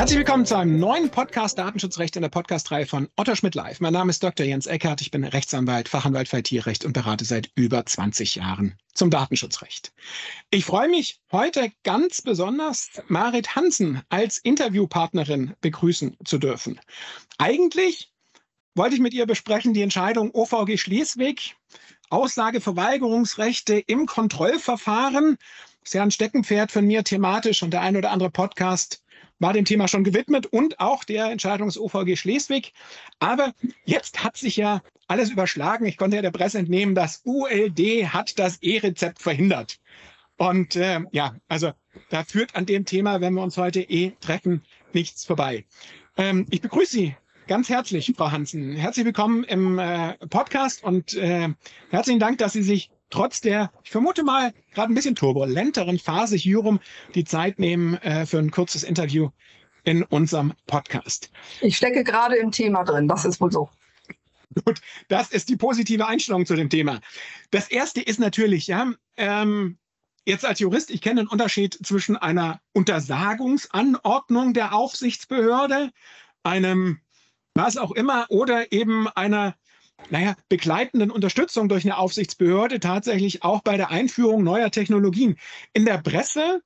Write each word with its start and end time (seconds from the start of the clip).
Herzlich 0.00 0.20
willkommen 0.20 0.46
zu 0.46 0.56
einem 0.56 0.78
neuen 0.78 1.10
Podcast 1.10 1.58
Datenschutzrecht 1.58 2.16
in 2.16 2.22
der 2.22 2.30
Podcast-Reihe 2.30 2.86
von 2.86 3.10
Otto 3.16 3.34
Schmidt 3.34 3.54
Live. 3.54 3.80
Mein 3.80 3.92
Name 3.92 4.08
ist 4.08 4.22
Dr. 4.22 4.46
Jens 4.46 4.64
Eckert. 4.64 5.02
Ich 5.02 5.10
bin 5.10 5.24
Rechtsanwalt, 5.24 5.90
Fachanwalt 5.90 6.26
für 6.26 6.38
IT-Recht 6.38 6.86
und 6.86 6.94
berate 6.94 7.26
seit 7.26 7.50
über 7.54 7.84
20 7.84 8.36
Jahren 8.36 8.78
zum 8.94 9.10
Datenschutzrecht. 9.10 9.92
Ich 10.48 10.64
freue 10.64 10.88
mich 10.88 11.20
heute 11.30 11.70
ganz 11.82 12.22
besonders, 12.22 12.88
Marit 13.08 13.54
Hansen 13.56 14.00
als 14.08 14.38
Interviewpartnerin 14.38 15.52
begrüßen 15.60 16.16
zu 16.24 16.38
dürfen. 16.38 16.80
Eigentlich 17.36 18.10
wollte 18.74 18.94
ich 18.94 19.02
mit 19.02 19.12
ihr 19.12 19.26
besprechen 19.26 19.74
die 19.74 19.82
Entscheidung 19.82 20.30
OVG 20.34 20.78
Schleswig, 20.78 21.56
Aussageverweigerungsrechte 22.08 23.74
im 23.74 24.06
Kontrollverfahren. 24.06 25.36
Das 25.80 25.90
ist 25.90 25.92
ja 25.92 26.02
ein 26.02 26.10
Steckenpferd 26.10 26.72
von 26.72 26.86
mir 26.86 27.04
thematisch 27.04 27.62
und 27.62 27.72
der 27.72 27.82
ein 27.82 27.98
oder 27.98 28.12
andere 28.12 28.30
Podcast 28.30 29.02
war 29.40 29.52
dem 29.52 29.64
Thema 29.64 29.88
schon 29.88 30.04
gewidmet 30.04 30.46
und 30.46 30.78
auch 30.78 31.02
der 31.02 31.26
Entscheidung 31.26 31.66
des 31.66 31.78
OVG 31.78 32.16
Schleswig. 32.16 32.72
Aber 33.18 33.52
jetzt 33.84 34.22
hat 34.22 34.36
sich 34.36 34.56
ja 34.56 34.82
alles 35.08 35.30
überschlagen. 35.30 35.86
Ich 35.86 35.96
konnte 35.96 36.16
ja 36.16 36.22
der 36.22 36.30
Presse 36.30 36.58
entnehmen, 36.58 36.94
das 36.94 37.22
ULD 37.24 37.80
hat 38.12 38.38
das 38.38 38.62
E-Rezept 38.62 39.20
verhindert. 39.20 39.80
Und 40.36 40.76
äh, 40.76 41.00
ja, 41.10 41.34
also 41.48 41.72
da 42.10 42.22
führt 42.24 42.54
an 42.54 42.66
dem 42.66 42.84
Thema, 42.84 43.20
wenn 43.20 43.34
wir 43.34 43.42
uns 43.42 43.56
heute 43.56 43.80
eh 43.80 44.12
treffen, 44.20 44.62
nichts 44.92 45.24
vorbei. 45.24 45.64
Ähm, 46.16 46.46
ich 46.50 46.60
begrüße 46.60 46.92
Sie 46.92 47.16
ganz 47.46 47.68
herzlich, 47.68 48.12
Frau 48.16 48.30
Hansen. 48.30 48.76
Herzlich 48.76 49.04
willkommen 49.04 49.44
im 49.44 49.78
äh, 49.78 50.14
Podcast 50.28 50.84
und 50.84 51.14
äh, 51.14 51.48
herzlichen 51.90 52.20
Dank, 52.20 52.38
dass 52.38 52.52
Sie 52.52 52.62
sich 52.62 52.90
trotz 53.10 53.40
der, 53.40 53.70
ich 53.84 53.90
vermute 53.90 54.22
mal, 54.22 54.52
gerade 54.72 54.92
ein 54.92 54.94
bisschen 54.94 55.14
turbulenteren 55.14 55.98
Phase 55.98 56.36
hier 56.36 56.58
rum 56.58 56.80
die 57.14 57.24
Zeit 57.24 57.58
nehmen 57.58 57.94
äh, 57.98 58.26
für 58.26 58.38
ein 58.38 58.50
kurzes 58.50 58.82
Interview 58.82 59.30
in 59.84 60.02
unserem 60.04 60.52
Podcast. 60.66 61.30
Ich 61.60 61.76
stecke 61.76 62.04
gerade 62.04 62.36
im 62.36 62.52
Thema 62.52 62.84
drin, 62.84 63.08
das 63.08 63.24
ist 63.24 63.40
wohl 63.40 63.52
so. 63.52 63.68
Gut, 64.64 64.80
das 65.08 65.30
ist 65.30 65.48
die 65.48 65.56
positive 65.56 66.06
Einstellung 66.06 66.44
zu 66.44 66.56
dem 66.56 66.70
Thema. 66.70 67.00
Das 67.50 67.68
erste 67.68 68.00
ist 68.00 68.18
natürlich, 68.18 68.66
ja, 68.66 68.92
ähm, 69.16 69.78
jetzt 70.24 70.44
als 70.44 70.58
Jurist, 70.58 70.90
ich 70.90 71.00
kenne 71.00 71.22
den 71.22 71.28
Unterschied 71.28 71.78
zwischen 71.86 72.16
einer 72.16 72.60
Untersagungsanordnung 72.72 74.52
der 74.52 74.74
Aufsichtsbehörde, 74.74 75.90
einem 76.42 77.00
was 77.54 77.76
auch 77.76 77.92
immer, 77.92 78.26
oder 78.28 78.72
eben 78.72 79.08
einer 79.08 79.54
naja, 80.08 80.34
begleitenden 80.48 81.10
Unterstützung 81.10 81.68
durch 81.68 81.84
eine 81.84 81.98
Aufsichtsbehörde 81.98 82.80
tatsächlich 82.80 83.44
auch 83.44 83.62
bei 83.62 83.76
der 83.76 83.90
Einführung 83.90 84.42
neuer 84.42 84.70
Technologien. 84.70 85.36
In 85.72 85.84
der 85.84 85.98
Presse 85.98 86.62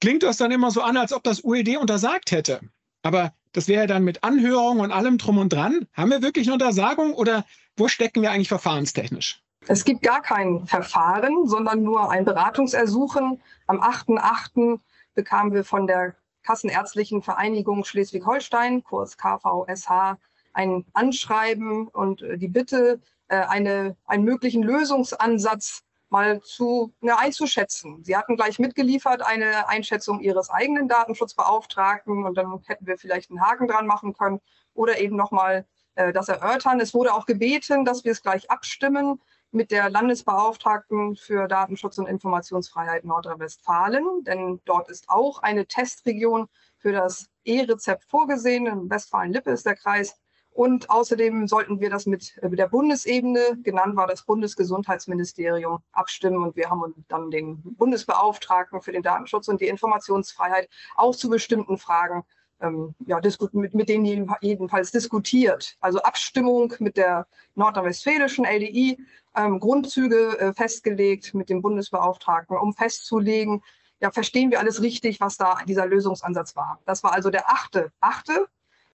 klingt 0.00 0.22
das 0.22 0.36
dann 0.36 0.50
immer 0.50 0.70
so 0.70 0.82
an, 0.82 0.96
als 0.96 1.12
ob 1.12 1.22
das 1.22 1.44
UED 1.44 1.76
untersagt 1.76 2.30
hätte. 2.30 2.60
Aber 3.02 3.32
das 3.52 3.68
wäre 3.68 3.86
dann 3.86 4.04
mit 4.04 4.24
Anhörung 4.24 4.80
und 4.80 4.92
allem 4.92 5.18
drum 5.18 5.38
und 5.38 5.52
dran. 5.52 5.86
Haben 5.92 6.10
wir 6.10 6.22
wirklich 6.22 6.46
eine 6.46 6.54
Untersagung 6.54 7.14
oder 7.14 7.44
wo 7.76 7.88
stecken 7.88 8.22
wir 8.22 8.30
eigentlich 8.30 8.48
verfahrenstechnisch? 8.48 9.42
Es 9.66 9.84
gibt 9.84 10.02
gar 10.02 10.20
kein 10.20 10.66
Verfahren, 10.66 11.46
sondern 11.46 11.82
nur 11.82 12.10
ein 12.10 12.24
Beratungsersuchen. 12.24 13.40
Am 13.66 13.80
8.8. 13.80 14.78
bekamen 15.14 15.54
wir 15.54 15.64
von 15.64 15.86
der 15.86 16.16
Kassenärztlichen 16.42 17.22
Vereinigung 17.22 17.84
Schleswig-Holstein, 17.84 18.84
kurz 18.84 19.16
KVSH, 19.16 20.18
ein 20.54 20.86
Anschreiben 20.94 21.88
und 21.88 22.22
äh, 22.22 22.38
die 22.38 22.48
Bitte, 22.48 23.00
äh, 23.28 23.36
eine, 23.36 23.96
einen 24.06 24.24
möglichen 24.24 24.62
Lösungsansatz 24.62 25.82
mal 26.08 26.40
zu 26.42 26.94
ne, 27.00 27.18
einzuschätzen. 27.18 28.04
Sie 28.04 28.16
hatten 28.16 28.36
gleich 28.36 28.58
mitgeliefert 28.58 29.22
eine 29.22 29.68
Einschätzung 29.68 30.20
Ihres 30.20 30.48
eigenen 30.48 30.88
Datenschutzbeauftragten 30.88 32.24
und 32.24 32.34
dann 32.36 32.60
hätten 32.66 32.86
wir 32.86 32.98
vielleicht 32.98 33.30
einen 33.30 33.40
Haken 33.40 33.66
dran 33.66 33.86
machen 33.86 34.14
können 34.14 34.40
oder 34.74 34.98
eben 35.00 35.16
nochmal 35.16 35.66
äh, 35.96 36.12
das 36.12 36.28
erörtern. 36.28 36.80
Es 36.80 36.94
wurde 36.94 37.12
auch 37.14 37.26
gebeten, 37.26 37.84
dass 37.84 38.04
wir 38.04 38.12
es 38.12 38.22
gleich 38.22 38.50
abstimmen 38.50 39.20
mit 39.50 39.70
der 39.70 39.88
Landesbeauftragten 39.88 41.16
für 41.16 41.48
Datenschutz 41.48 41.98
und 41.98 42.06
Informationsfreiheit 42.06 43.04
Nordrhein-Westfalen, 43.04 44.24
denn 44.24 44.60
dort 44.64 44.88
ist 44.90 45.08
auch 45.08 45.42
eine 45.42 45.66
Testregion 45.66 46.48
für 46.76 46.92
das 46.92 47.28
E-Rezept 47.44 48.04
vorgesehen. 48.04 48.66
In 48.66 48.90
Westfalen-Lippe 48.90 49.50
ist 49.50 49.64
der 49.64 49.76
Kreis. 49.76 50.16
Und 50.54 50.88
außerdem 50.88 51.48
sollten 51.48 51.80
wir 51.80 51.90
das 51.90 52.06
mit, 52.06 52.38
mit 52.40 52.60
der 52.60 52.68
Bundesebene, 52.68 53.58
genannt 53.64 53.96
war 53.96 54.06
das 54.06 54.22
Bundesgesundheitsministerium, 54.22 55.80
abstimmen. 55.90 56.44
Und 56.44 56.54
wir 56.54 56.70
haben 56.70 57.04
dann 57.08 57.32
den 57.32 57.60
Bundesbeauftragten 57.74 58.80
für 58.80 58.92
den 58.92 59.02
Datenschutz 59.02 59.48
und 59.48 59.60
die 59.60 59.66
Informationsfreiheit 59.66 60.68
auch 60.94 61.16
zu 61.16 61.28
bestimmten 61.28 61.76
Fragen 61.76 62.22
ähm, 62.60 62.94
ja, 63.04 63.20
mit, 63.50 63.74
mit 63.74 63.88
denen 63.88 64.28
jedenfalls 64.40 64.92
diskutiert. 64.92 65.76
Also 65.80 66.00
Abstimmung 66.02 66.72
mit 66.78 66.96
der 66.96 67.26
nordrhein-westfälischen 67.56 68.44
LDI, 68.44 69.04
ähm, 69.34 69.58
Grundzüge 69.58 70.38
äh, 70.38 70.54
festgelegt 70.54 71.34
mit 71.34 71.50
dem 71.50 71.62
Bundesbeauftragten, 71.62 72.56
um 72.56 72.74
festzulegen, 72.74 73.60
ja, 73.98 74.12
verstehen 74.12 74.52
wir 74.52 74.60
alles 74.60 74.82
richtig, 74.82 75.20
was 75.20 75.36
da 75.36 75.56
dieser 75.66 75.86
Lösungsansatz 75.86 76.54
war. 76.54 76.78
Das 76.84 77.02
war 77.02 77.12
also 77.12 77.30
der 77.30 77.50
achte, 77.50 77.90
achte 78.00 78.46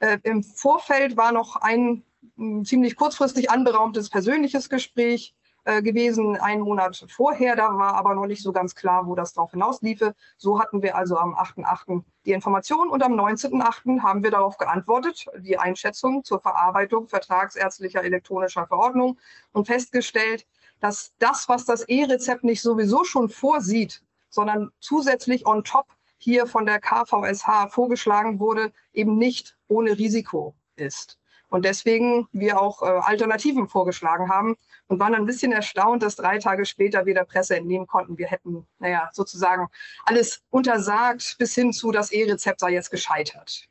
äh, 0.00 0.18
Im 0.22 0.42
Vorfeld 0.42 1.16
war 1.16 1.32
noch 1.32 1.56
ein 1.56 2.02
mh, 2.36 2.64
ziemlich 2.64 2.96
kurzfristig 2.96 3.50
anberaumtes 3.50 4.10
persönliches 4.10 4.68
Gespräch 4.68 5.34
äh, 5.64 5.82
gewesen, 5.82 6.36
einen 6.36 6.62
Monat 6.62 7.04
vorher. 7.08 7.56
Da 7.56 7.76
war 7.76 7.94
aber 7.94 8.14
noch 8.14 8.26
nicht 8.26 8.42
so 8.42 8.52
ganz 8.52 8.74
klar, 8.74 9.06
wo 9.06 9.14
das 9.14 9.32
drauf 9.32 9.50
hinausliefe. 9.50 10.14
So 10.36 10.60
hatten 10.60 10.82
wir 10.82 10.96
also 10.96 11.16
am 11.16 11.34
8.8. 11.34 12.04
die 12.24 12.32
Information 12.32 12.88
und 12.88 13.02
am 13.02 13.14
19.8. 13.18 14.02
haben 14.02 14.22
wir 14.22 14.30
darauf 14.30 14.58
geantwortet, 14.58 15.26
die 15.38 15.58
Einschätzung 15.58 16.22
zur 16.24 16.40
Verarbeitung 16.40 17.08
vertragsärztlicher 17.08 18.04
elektronischer 18.04 18.66
Verordnung 18.66 19.18
und 19.52 19.66
festgestellt, 19.66 20.46
dass 20.78 21.14
das, 21.18 21.48
was 21.48 21.64
das 21.64 21.88
E-Rezept 21.88 22.44
nicht 22.44 22.62
sowieso 22.62 23.02
schon 23.04 23.28
vorsieht, 23.28 24.02
sondern 24.28 24.70
zusätzlich 24.78 25.46
on 25.46 25.64
top 25.64 25.86
hier 26.18 26.46
von 26.46 26.66
der 26.66 26.80
KVSH 26.80 27.70
vorgeschlagen 27.70 28.40
wurde, 28.40 28.72
eben 28.92 29.18
nicht 29.18 29.56
ohne 29.68 29.98
Risiko 29.98 30.54
ist. 30.76 31.18
Und 31.48 31.64
deswegen 31.64 32.28
wir 32.32 32.60
auch 32.60 32.82
äh, 32.82 32.86
Alternativen 32.86 33.68
vorgeschlagen 33.68 34.28
haben 34.28 34.56
und 34.88 34.98
waren 34.98 35.14
ein 35.14 35.26
bisschen 35.26 35.52
erstaunt, 35.52 36.02
dass 36.02 36.16
drei 36.16 36.38
Tage 36.38 36.64
später 36.64 37.06
wir 37.06 37.14
der 37.14 37.24
Presse 37.24 37.56
entnehmen 37.56 37.86
konnten, 37.86 38.18
wir 38.18 38.26
hätten, 38.26 38.66
naja, 38.78 39.10
sozusagen 39.12 39.68
alles 40.04 40.42
untersagt 40.50 41.36
bis 41.38 41.54
hin 41.54 41.72
zu, 41.72 41.92
das 41.92 42.10
E-Rezept 42.10 42.60
sei 42.60 42.72
jetzt 42.72 42.90
gescheitert. 42.90 43.68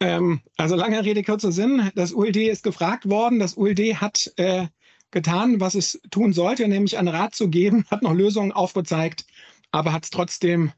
Ähm, 0.00 0.40
also 0.56 0.76
lange 0.76 1.04
Rede, 1.04 1.22
kurzer 1.22 1.52
Sinn. 1.52 1.90
Das 1.94 2.12
ULD 2.12 2.36
ist 2.36 2.62
gefragt 2.62 3.08
worden. 3.08 3.38
Das 3.38 3.56
ULD 3.56 4.00
hat 4.00 4.32
äh, 4.36 4.66
getan, 5.10 5.60
was 5.60 5.74
es 5.74 6.00
tun 6.10 6.32
sollte, 6.32 6.68
nämlich 6.68 6.98
einen 6.98 7.08
Rat 7.08 7.34
zu 7.34 7.48
geben, 7.48 7.84
hat 7.90 8.02
noch 8.02 8.14
Lösungen 8.14 8.52
aufgezeigt, 8.52 9.24
aber 9.70 9.92
hat 9.92 10.04
es 10.04 10.10
trotzdem 10.10 10.72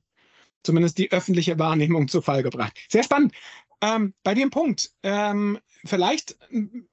zumindest 0.63 0.99
die 0.99 1.11
öffentliche 1.11 1.59
Wahrnehmung 1.59 2.09
zu 2.09 2.23
Fall 2.23 2.43
gebracht. 2.43 2.79
Sehr 2.89 3.03
spannend. 3.03 3.33
Ähm, 3.81 4.15
bei 4.23 4.35
dem 4.35 4.51
Punkt, 4.51 4.91
ähm, 5.03 5.59
vielleicht 5.85 6.37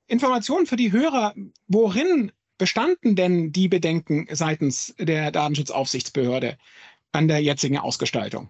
Informationen 0.08 0.66
für 0.66 0.76
die 0.76 0.92
Hörer, 0.92 1.36
worin 1.68 2.32
bestanden 2.58 3.16
denn 3.16 3.52
die 3.52 3.68
Bedenken 3.68 4.28
seitens 4.32 4.94
der 5.00 5.32
Datenschutzaufsichtsbehörde 5.32 6.58
an 7.12 7.28
der 7.28 7.42
jetzigen 7.42 7.78
Ausgestaltung? 7.78 8.50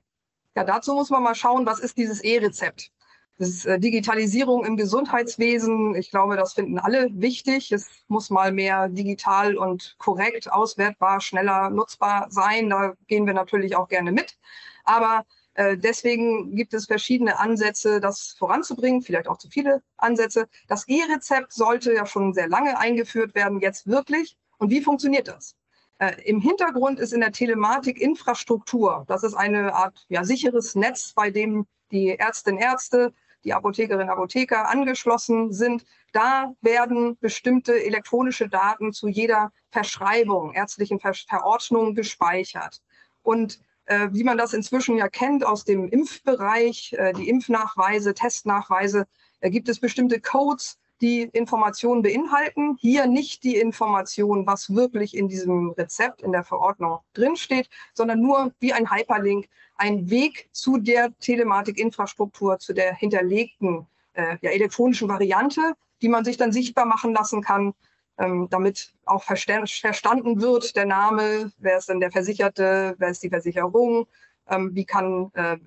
Ja, 0.55 0.63
dazu 0.63 0.93
muss 0.93 1.09
man 1.09 1.23
mal 1.23 1.35
schauen, 1.35 1.65
was 1.65 1.79
ist 1.79 1.97
dieses 1.97 2.21
E-Rezept? 2.21 2.91
Das 3.39 3.47
ist 3.47 3.65
äh, 3.65 3.79
Digitalisierung 3.79 4.65
im 4.65 4.75
Gesundheitswesen. 4.75 5.95
Ich 5.95 6.11
glaube, 6.11 6.35
das 6.35 6.53
finden 6.53 6.77
alle 6.77 7.07
wichtig. 7.13 7.71
Es 7.71 7.89
muss 8.09 8.29
mal 8.29 8.51
mehr 8.51 8.89
digital 8.89 9.55
und 9.57 9.95
korrekt, 9.97 10.51
auswertbar, 10.51 11.21
schneller 11.21 11.69
nutzbar 11.69 12.27
sein. 12.29 12.69
Da 12.69 12.95
gehen 13.07 13.25
wir 13.25 13.33
natürlich 13.33 13.77
auch 13.77 13.87
gerne 13.87 14.11
mit. 14.11 14.37
Aber 14.83 15.25
äh, 15.53 15.77
deswegen 15.77 16.53
gibt 16.53 16.73
es 16.73 16.87
verschiedene 16.87 17.39
Ansätze, 17.39 18.01
das 18.01 18.35
voranzubringen, 18.37 19.01
vielleicht 19.01 19.29
auch 19.29 19.37
zu 19.37 19.49
viele 19.49 19.81
Ansätze. 19.95 20.49
Das 20.67 20.85
E-Rezept 20.89 21.53
sollte 21.53 21.93
ja 21.93 22.05
schon 22.05 22.33
sehr 22.33 22.49
lange 22.49 22.77
eingeführt 22.77 23.35
werden, 23.35 23.61
jetzt 23.61 23.87
wirklich. 23.87 24.35
Und 24.57 24.69
wie 24.69 24.81
funktioniert 24.81 25.29
das? 25.29 25.55
Äh, 25.99 26.21
Im 26.25 26.41
Hintergrund 26.41 26.99
ist 26.99 27.13
in 27.13 27.21
der 27.21 27.31
Telematik 27.31 28.01
Infrastruktur. 28.01 29.05
Das 29.07 29.23
ist 29.23 29.33
eine 29.33 29.73
Art 29.73 30.05
ja, 30.09 30.25
sicheres 30.25 30.75
Netz, 30.75 31.13
bei 31.13 31.31
dem 31.31 31.65
die 31.91 32.09
Ärztinnen 32.17 32.57
und 32.59 32.63
Ärzte 32.65 33.13
die 33.43 33.53
Apothekerinnen 33.53 34.09
und 34.09 34.13
Apotheker 34.13 34.67
angeschlossen 34.69 35.51
sind, 35.53 35.85
da 36.11 36.53
werden 36.61 37.17
bestimmte 37.19 37.83
elektronische 37.83 38.49
Daten 38.49 38.93
zu 38.93 39.07
jeder 39.07 39.51
Verschreibung, 39.69 40.53
ärztlichen 40.53 40.99
Ver 40.99 41.13
Verordnung 41.13 41.95
gespeichert. 41.95 42.81
Und 43.21 43.59
äh, 43.85 44.09
wie 44.11 44.23
man 44.23 44.37
das 44.37 44.53
inzwischen 44.53 44.97
ja 44.97 45.07
kennt 45.07 45.45
aus 45.45 45.65
dem 45.65 45.87
Impfbereich, 45.89 46.93
äh, 46.93 47.13
die 47.13 47.29
Impfnachweise, 47.29 48.13
Testnachweise, 48.13 49.07
äh, 49.39 49.49
gibt 49.49 49.69
es 49.69 49.79
bestimmte 49.79 50.19
Codes, 50.19 50.77
die 51.01 51.21
Informationen 51.23 52.01
beinhalten. 52.01 52.75
Hier 52.79 53.07
nicht 53.07 53.43
die 53.43 53.57
Information, 53.57 54.45
was 54.45 54.73
wirklich 54.73 55.15
in 55.15 55.27
diesem 55.27 55.71
Rezept, 55.71 56.21
in 56.21 56.31
der 56.31 56.43
Verordnung 56.43 56.99
drinsteht, 57.13 57.69
sondern 57.93 58.21
nur 58.21 58.51
wie 58.59 58.73
ein 58.73 58.91
Hyperlink, 58.91 59.47
ein 59.75 60.09
Weg 60.09 60.49
zu 60.51 60.77
der 60.77 61.17
Telematikinfrastruktur, 61.19 62.59
zu 62.59 62.73
der 62.73 62.93
hinterlegten 62.95 63.87
äh, 64.13 64.37
ja, 64.41 64.51
elektronischen 64.51 65.07
Variante, 65.07 65.73
die 66.01 66.09
man 66.09 66.25
sich 66.25 66.37
dann 66.37 66.51
sichtbar 66.51 66.85
machen 66.85 67.13
lassen 67.13 67.41
kann, 67.41 67.73
ähm, 68.17 68.47
damit 68.49 68.93
auch 69.05 69.23
verstanden 69.23 70.41
wird, 70.41 70.75
der 70.75 70.85
Name, 70.85 71.51
wer 71.57 71.77
ist 71.77 71.89
denn 71.89 72.01
der 72.01 72.11
Versicherte, 72.11 72.95
wer 72.97 73.09
ist 73.09 73.23
die 73.23 73.29
Versicherung, 73.29 74.07
ähm, 74.49 74.71
wie 74.73 74.85
kann 74.85 75.31
äh, 75.33 75.57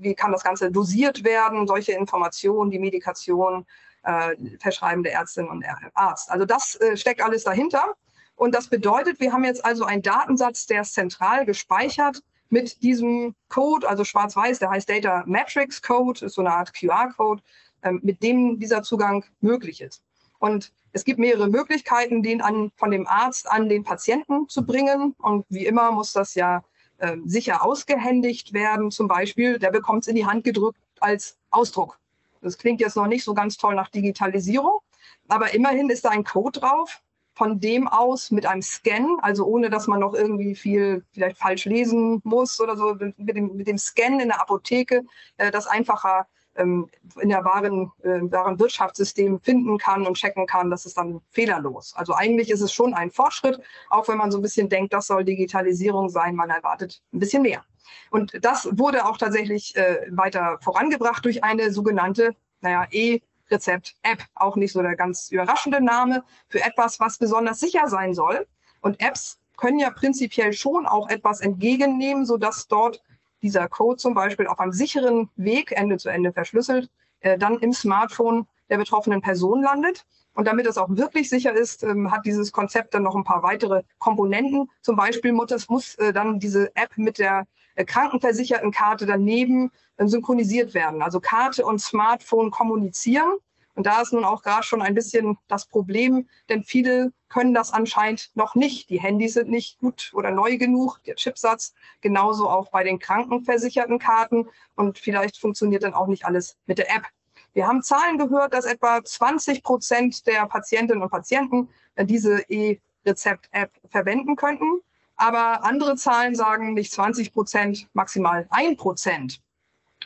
wie 0.00 0.14
kann 0.14 0.32
das 0.32 0.42
Ganze 0.42 0.70
dosiert 0.70 1.24
werden, 1.24 1.66
solche 1.66 1.92
Informationen, 1.92 2.70
die 2.70 2.78
Medikation, 2.78 3.66
äh, 4.02 4.36
verschreibende 4.58 5.10
Ärztin 5.10 5.48
und 5.48 5.64
Arzt. 5.94 6.30
Also 6.30 6.44
das 6.44 6.76
äh, 6.76 6.96
steckt 6.96 7.22
alles 7.22 7.44
dahinter. 7.44 7.94
Und 8.36 8.54
das 8.54 8.68
bedeutet, 8.68 9.20
wir 9.20 9.32
haben 9.32 9.44
jetzt 9.44 9.64
also 9.64 9.84
einen 9.84 10.02
Datensatz, 10.02 10.66
der 10.66 10.80
ist 10.82 10.94
zentral 10.94 11.44
gespeichert 11.44 12.22
mit 12.48 12.82
diesem 12.82 13.34
Code, 13.48 13.88
also 13.88 14.04
schwarz-weiß, 14.04 14.58
der 14.58 14.70
heißt 14.70 14.88
Data 14.88 15.22
Matrix 15.26 15.82
Code, 15.82 16.24
ist 16.24 16.34
so 16.34 16.40
eine 16.40 16.52
Art 16.52 16.74
QR-Code, 16.74 17.42
äh, 17.82 17.92
mit 17.92 18.22
dem 18.22 18.58
dieser 18.58 18.82
Zugang 18.82 19.24
möglich 19.40 19.80
ist. 19.80 20.02
Und 20.38 20.72
es 20.92 21.04
gibt 21.04 21.20
mehrere 21.20 21.48
Möglichkeiten, 21.48 22.22
den 22.22 22.40
an, 22.40 22.72
von 22.76 22.90
dem 22.90 23.06
Arzt 23.06 23.48
an 23.48 23.68
den 23.68 23.84
Patienten 23.84 24.48
zu 24.48 24.64
bringen. 24.64 25.14
Und 25.18 25.44
wie 25.48 25.66
immer 25.66 25.92
muss 25.92 26.12
das 26.12 26.34
ja 26.34 26.64
äh, 26.98 27.16
sicher 27.24 27.64
ausgehändigt 27.64 28.52
werden. 28.52 28.90
Zum 28.90 29.06
Beispiel, 29.06 29.58
der 29.58 29.70
bekommt 29.70 30.04
es 30.04 30.08
in 30.08 30.16
die 30.16 30.26
Hand 30.26 30.42
gedrückt 30.44 30.80
als 30.98 31.36
Ausdruck. 31.50 31.99
Das 32.40 32.58
klingt 32.58 32.80
jetzt 32.80 32.96
noch 32.96 33.06
nicht 33.06 33.24
so 33.24 33.34
ganz 33.34 33.56
toll 33.56 33.74
nach 33.74 33.90
Digitalisierung, 33.90 34.80
aber 35.28 35.54
immerhin 35.54 35.90
ist 35.90 36.04
da 36.04 36.10
ein 36.10 36.24
Code 36.24 36.60
drauf, 36.60 37.02
von 37.34 37.58
dem 37.60 37.88
aus 37.88 38.30
mit 38.30 38.44
einem 38.44 38.62
Scan, 38.62 39.18
also 39.22 39.46
ohne 39.46 39.70
dass 39.70 39.86
man 39.86 40.00
noch 40.00 40.14
irgendwie 40.14 40.54
viel 40.54 41.04
vielleicht 41.12 41.38
falsch 41.38 41.64
lesen 41.64 42.20
muss 42.24 42.60
oder 42.60 42.76
so, 42.76 42.96
mit 43.16 43.36
dem, 43.36 43.56
mit 43.56 43.66
dem 43.66 43.78
Scan 43.78 44.20
in 44.20 44.28
der 44.28 44.40
Apotheke 44.42 45.04
äh, 45.38 45.50
das 45.50 45.66
einfacher 45.66 46.26
ähm, 46.56 46.90
in 47.20 47.28
der 47.28 47.44
wahren, 47.44 47.92
äh, 48.02 48.20
wahren 48.30 48.58
Wirtschaftssystem 48.58 49.40
finden 49.40 49.78
kann 49.78 50.06
und 50.06 50.16
checken 50.16 50.46
kann, 50.46 50.70
das 50.70 50.84
ist 50.84 50.98
dann 50.98 51.20
fehlerlos. 51.30 51.94
Also 51.96 52.14
eigentlich 52.14 52.50
ist 52.50 52.60
es 52.60 52.72
schon 52.72 52.92
ein 52.92 53.10
Fortschritt, 53.10 53.60
auch 53.88 54.08
wenn 54.08 54.18
man 54.18 54.30
so 54.30 54.38
ein 54.38 54.42
bisschen 54.42 54.68
denkt, 54.68 54.92
das 54.92 55.06
soll 55.06 55.24
Digitalisierung 55.24 56.08
sein, 56.08 56.34
man 56.34 56.50
erwartet 56.50 57.02
ein 57.12 57.20
bisschen 57.20 57.42
mehr. 57.42 57.64
Und 58.10 58.44
das 58.44 58.68
wurde 58.72 59.06
auch 59.06 59.18
tatsächlich 59.18 59.76
äh, 59.76 60.06
weiter 60.10 60.58
vorangebracht 60.60 61.24
durch 61.24 61.44
eine 61.44 61.72
sogenannte, 61.72 62.34
naja, 62.60 62.86
E-Rezept-App. 62.90 64.24
Auch 64.34 64.56
nicht 64.56 64.72
so 64.72 64.82
der 64.82 64.96
ganz 64.96 65.30
überraschende 65.30 65.80
Name 65.80 66.24
für 66.48 66.62
etwas, 66.62 67.00
was 67.00 67.18
besonders 67.18 67.60
sicher 67.60 67.88
sein 67.88 68.14
soll. 68.14 68.46
Und 68.80 69.00
Apps 69.00 69.38
können 69.56 69.78
ja 69.78 69.90
prinzipiell 69.90 70.52
schon 70.52 70.86
auch 70.86 71.08
etwas 71.08 71.40
entgegennehmen, 71.40 72.24
sodass 72.24 72.66
dort 72.66 73.02
dieser 73.42 73.68
Code 73.68 73.96
zum 73.96 74.14
Beispiel 74.14 74.46
auf 74.46 74.58
einem 74.58 74.72
sicheren 74.72 75.30
Weg, 75.36 75.72
Ende 75.72 75.98
zu 75.98 76.08
Ende 76.08 76.32
verschlüsselt, 76.32 76.90
äh, 77.20 77.38
dann 77.38 77.58
im 77.58 77.72
Smartphone 77.72 78.46
der 78.68 78.78
betroffenen 78.78 79.20
Person 79.20 79.62
landet. 79.62 80.06
Und 80.34 80.46
damit 80.46 80.66
es 80.66 80.78
auch 80.78 80.88
wirklich 80.90 81.28
sicher 81.28 81.52
ist, 81.52 81.82
ähm, 81.82 82.10
hat 82.10 82.24
dieses 82.24 82.52
Konzept 82.52 82.94
dann 82.94 83.02
noch 83.02 83.16
ein 83.16 83.24
paar 83.24 83.42
weitere 83.42 83.82
Komponenten. 83.98 84.70
Zum 84.80 84.96
Beispiel 84.96 85.32
muss, 85.32 85.94
äh, 85.96 86.12
dann 86.12 86.38
diese 86.38 86.74
App 86.76 86.96
mit 86.96 87.18
der 87.18 87.46
Krankenversichertenkarte 87.84 89.06
daneben 89.06 89.70
äh, 89.96 90.06
synchronisiert 90.06 90.74
werden. 90.74 91.02
Also 91.02 91.20
Karte 91.20 91.64
und 91.64 91.80
Smartphone 91.80 92.50
kommunizieren. 92.50 93.34
Und 93.74 93.86
da 93.86 94.02
ist 94.02 94.12
nun 94.12 94.24
auch 94.24 94.42
gerade 94.42 94.64
schon 94.64 94.82
ein 94.82 94.94
bisschen 94.94 95.38
das 95.48 95.66
Problem, 95.66 96.28
denn 96.48 96.64
viele 96.64 97.12
können 97.28 97.54
das 97.54 97.72
anscheinend 97.72 98.30
noch 98.34 98.54
nicht. 98.54 98.90
Die 98.90 99.00
Handys 99.00 99.34
sind 99.34 99.48
nicht 99.48 99.78
gut 99.78 100.10
oder 100.12 100.30
neu 100.30 100.58
genug, 100.58 101.02
der 101.04 101.14
Chipsatz, 101.14 101.72
genauso 102.00 102.48
auch 102.48 102.70
bei 102.70 102.82
den 102.84 102.98
krankenversicherten 102.98 103.98
Karten. 103.98 104.48
Und 104.74 104.98
vielleicht 104.98 105.38
funktioniert 105.38 105.84
dann 105.84 105.94
auch 105.94 106.08
nicht 106.08 106.26
alles 106.26 106.56
mit 106.66 106.78
der 106.78 106.94
App. 106.94 107.06
Wir 107.52 107.66
haben 107.66 107.82
Zahlen 107.82 108.18
gehört, 108.18 108.54
dass 108.54 108.64
etwa 108.64 109.02
20 109.02 109.62
Prozent 109.62 110.26
der 110.26 110.46
Patientinnen 110.46 111.02
und 111.02 111.10
Patienten 111.10 111.68
äh, 111.94 112.04
diese 112.04 112.42
E-Rezept-App 112.48 113.72
verwenden 113.88 114.36
könnten. 114.36 114.80
Aber 115.20 115.64
andere 115.64 115.96
Zahlen 115.96 116.34
sagen 116.34 116.72
nicht 116.72 116.92
20 116.92 117.34
Prozent, 117.34 117.88
maximal 117.92 118.46
ein 118.48 118.78
Prozent. 118.78 119.42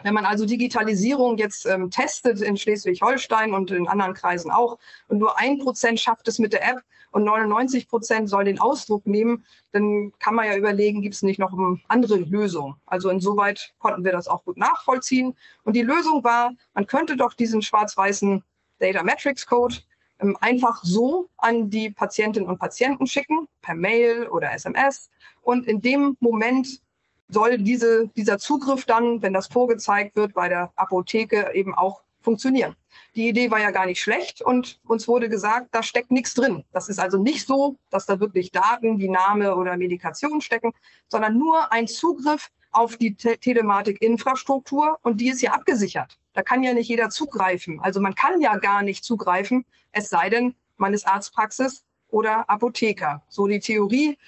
Wenn 0.02 0.12
man 0.12 0.26
also 0.26 0.44
Digitalisierung 0.44 1.38
jetzt 1.38 1.66
ähm, 1.66 1.88
testet 1.88 2.40
in 2.40 2.56
Schleswig-Holstein 2.56 3.54
und 3.54 3.70
in 3.70 3.86
anderen 3.86 4.14
Kreisen 4.14 4.50
auch 4.50 4.76
und 5.06 5.18
nur 5.18 5.38
ein 5.38 5.58
Prozent 5.60 6.00
schafft 6.00 6.26
es 6.26 6.40
mit 6.40 6.52
der 6.52 6.68
App 6.68 6.82
und 7.12 7.22
99 7.22 7.86
Prozent 7.86 8.28
soll 8.28 8.42
den 8.42 8.58
Ausdruck 8.58 9.06
nehmen, 9.06 9.44
dann 9.70 10.12
kann 10.18 10.34
man 10.34 10.46
ja 10.46 10.56
überlegen, 10.56 11.00
gibt 11.00 11.14
es 11.14 11.22
nicht 11.22 11.38
noch 11.38 11.52
eine 11.52 11.78
andere 11.86 12.16
Lösung? 12.16 12.74
Also 12.84 13.08
insoweit 13.08 13.72
konnten 13.78 14.04
wir 14.04 14.10
das 14.10 14.26
auch 14.26 14.42
gut 14.42 14.56
nachvollziehen. 14.56 15.36
Und 15.62 15.76
die 15.76 15.82
Lösung 15.82 16.24
war, 16.24 16.50
man 16.74 16.88
könnte 16.88 17.16
doch 17.16 17.34
diesen 17.34 17.62
schwarz-weißen 17.62 18.42
Data 18.80 19.04
Metrics 19.04 19.46
Code 19.46 19.76
ähm, 19.76 19.92
einfach 20.40 20.82
so 20.82 21.28
an 21.36 21.70
die 21.70 21.90
Patientinnen 21.90 22.48
und 22.48 22.58
Patienten 22.58 23.06
schicken, 23.06 23.48
per 23.62 23.74
Mail 23.74 24.28
oder 24.28 24.52
SMS. 24.52 25.10
Und 25.42 25.66
in 25.66 25.80
dem 25.80 26.16
Moment 26.20 26.80
soll 27.28 27.58
diese, 27.58 28.08
dieser 28.16 28.38
Zugriff 28.38 28.84
dann, 28.84 29.22
wenn 29.22 29.32
das 29.32 29.48
vorgezeigt 29.48 30.16
wird, 30.16 30.34
bei 30.34 30.48
der 30.48 30.72
Apotheke 30.76 31.50
eben 31.54 31.74
auch 31.74 32.02
funktionieren. 32.20 32.74
Die 33.14 33.28
Idee 33.28 33.50
war 33.50 33.60
ja 33.60 33.70
gar 33.70 33.86
nicht 33.86 34.00
schlecht 34.00 34.40
und 34.40 34.80
uns 34.86 35.06
wurde 35.06 35.28
gesagt, 35.28 35.68
da 35.72 35.82
steckt 35.82 36.10
nichts 36.10 36.34
drin. 36.34 36.64
Das 36.72 36.88
ist 36.88 36.98
also 36.98 37.18
nicht 37.18 37.46
so, 37.46 37.76
dass 37.90 38.06
da 38.06 38.18
wirklich 38.18 38.50
Daten 38.50 38.98
wie 38.98 39.08
Name 39.08 39.54
oder 39.54 39.76
Medikation 39.76 40.40
stecken, 40.40 40.72
sondern 41.08 41.38
nur 41.38 41.70
ein 41.72 41.86
Zugriff 41.86 42.50
auf 42.74 42.96
die 42.96 43.14
Te 43.14 43.38
Telematik-Infrastruktur 43.38 44.98
und 45.02 45.20
die 45.20 45.28
ist 45.28 45.42
ja 45.42 45.52
abgesichert. 45.52 46.18
Da 46.32 46.42
kann 46.42 46.62
ja 46.62 46.74
nicht 46.74 46.88
jeder 46.88 47.10
zugreifen. 47.10 47.80
Also 47.80 48.00
man 48.00 48.14
kann 48.14 48.40
ja 48.40 48.56
gar 48.56 48.82
nicht 48.82 49.04
zugreifen, 49.04 49.64
es 49.92 50.08
sei 50.08 50.28
denn, 50.28 50.54
man 50.76 50.92
ist 50.92 51.06
Arztpraxis 51.06 51.84
oder 52.08 52.48
Apotheker. 52.50 53.22
So 53.28 53.46
die 53.46 53.60
Theorie. 53.60 54.18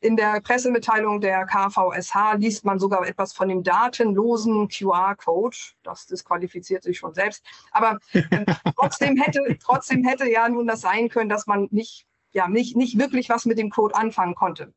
In 0.00 0.16
der 0.16 0.40
Pressemitteilung 0.42 1.20
der 1.20 1.46
KVSH 1.46 2.34
liest 2.36 2.64
man 2.64 2.78
sogar 2.78 3.06
etwas 3.06 3.32
von 3.32 3.48
dem 3.48 3.62
datenlosen 3.62 4.68
QR-Code. 4.68 5.56
Das 5.82 6.06
disqualifiziert 6.06 6.82
sich 6.82 6.98
schon 6.98 7.14
selbst. 7.14 7.42
Aber 7.72 7.98
äh, 8.12 8.22
trotzdem 8.76 9.16
hätte, 9.16 9.56
trotzdem 9.58 10.04
hätte 10.04 10.30
ja 10.30 10.48
nun 10.48 10.66
das 10.66 10.82
sein 10.82 11.08
können, 11.08 11.30
dass 11.30 11.46
man 11.46 11.68
nicht, 11.70 12.06
ja, 12.32 12.46
nicht, 12.46 12.76
nicht 12.76 12.98
wirklich 12.98 13.30
was 13.30 13.46
mit 13.46 13.58
dem 13.58 13.70
Code 13.70 13.94
anfangen 13.94 14.34
konnte. 14.34 14.72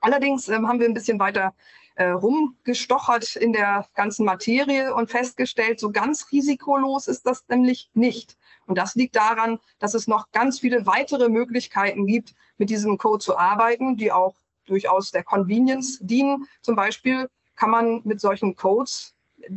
Allerdings 0.00 0.48
ähm, 0.48 0.68
haben 0.68 0.80
wir 0.80 0.88
ein 0.88 0.94
bisschen 0.94 1.18
weiter 1.18 1.52
äh, 1.96 2.06
rumgestochert 2.06 3.36
in 3.36 3.52
der 3.52 3.86
ganzen 3.94 4.24
Materie 4.24 4.94
und 4.94 5.10
festgestellt, 5.10 5.78
so 5.78 5.90
ganz 5.90 6.32
risikolos 6.32 7.08
ist 7.08 7.26
das 7.26 7.44
nämlich 7.48 7.90
nicht. 7.94 8.36
Und 8.66 8.78
das 8.78 8.94
liegt 8.94 9.16
daran, 9.16 9.58
dass 9.78 9.94
es 9.94 10.06
noch 10.06 10.30
ganz 10.32 10.60
viele 10.60 10.86
weitere 10.86 11.28
Möglichkeiten 11.28 12.06
gibt, 12.06 12.34
mit 12.58 12.70
diesem 12.70 12.98
Code 12.98 13.22
zu 13.22 13.38
arbeiten, 13.38 13.96
die 13.96 14.10
auch 14.10 14.34
durchaus 14.66 15.10
der 15.10 15.22
Convenience 15.22 15.98
dienen. 16.00 16.48
Zum 16.62 16.74
Beispiel 16.74 17.28
kann 17.56 17.70
man 17.70 18.00
mit 18.04 18.20
solchen 18.20 18.56
Codes, 18.56 19.14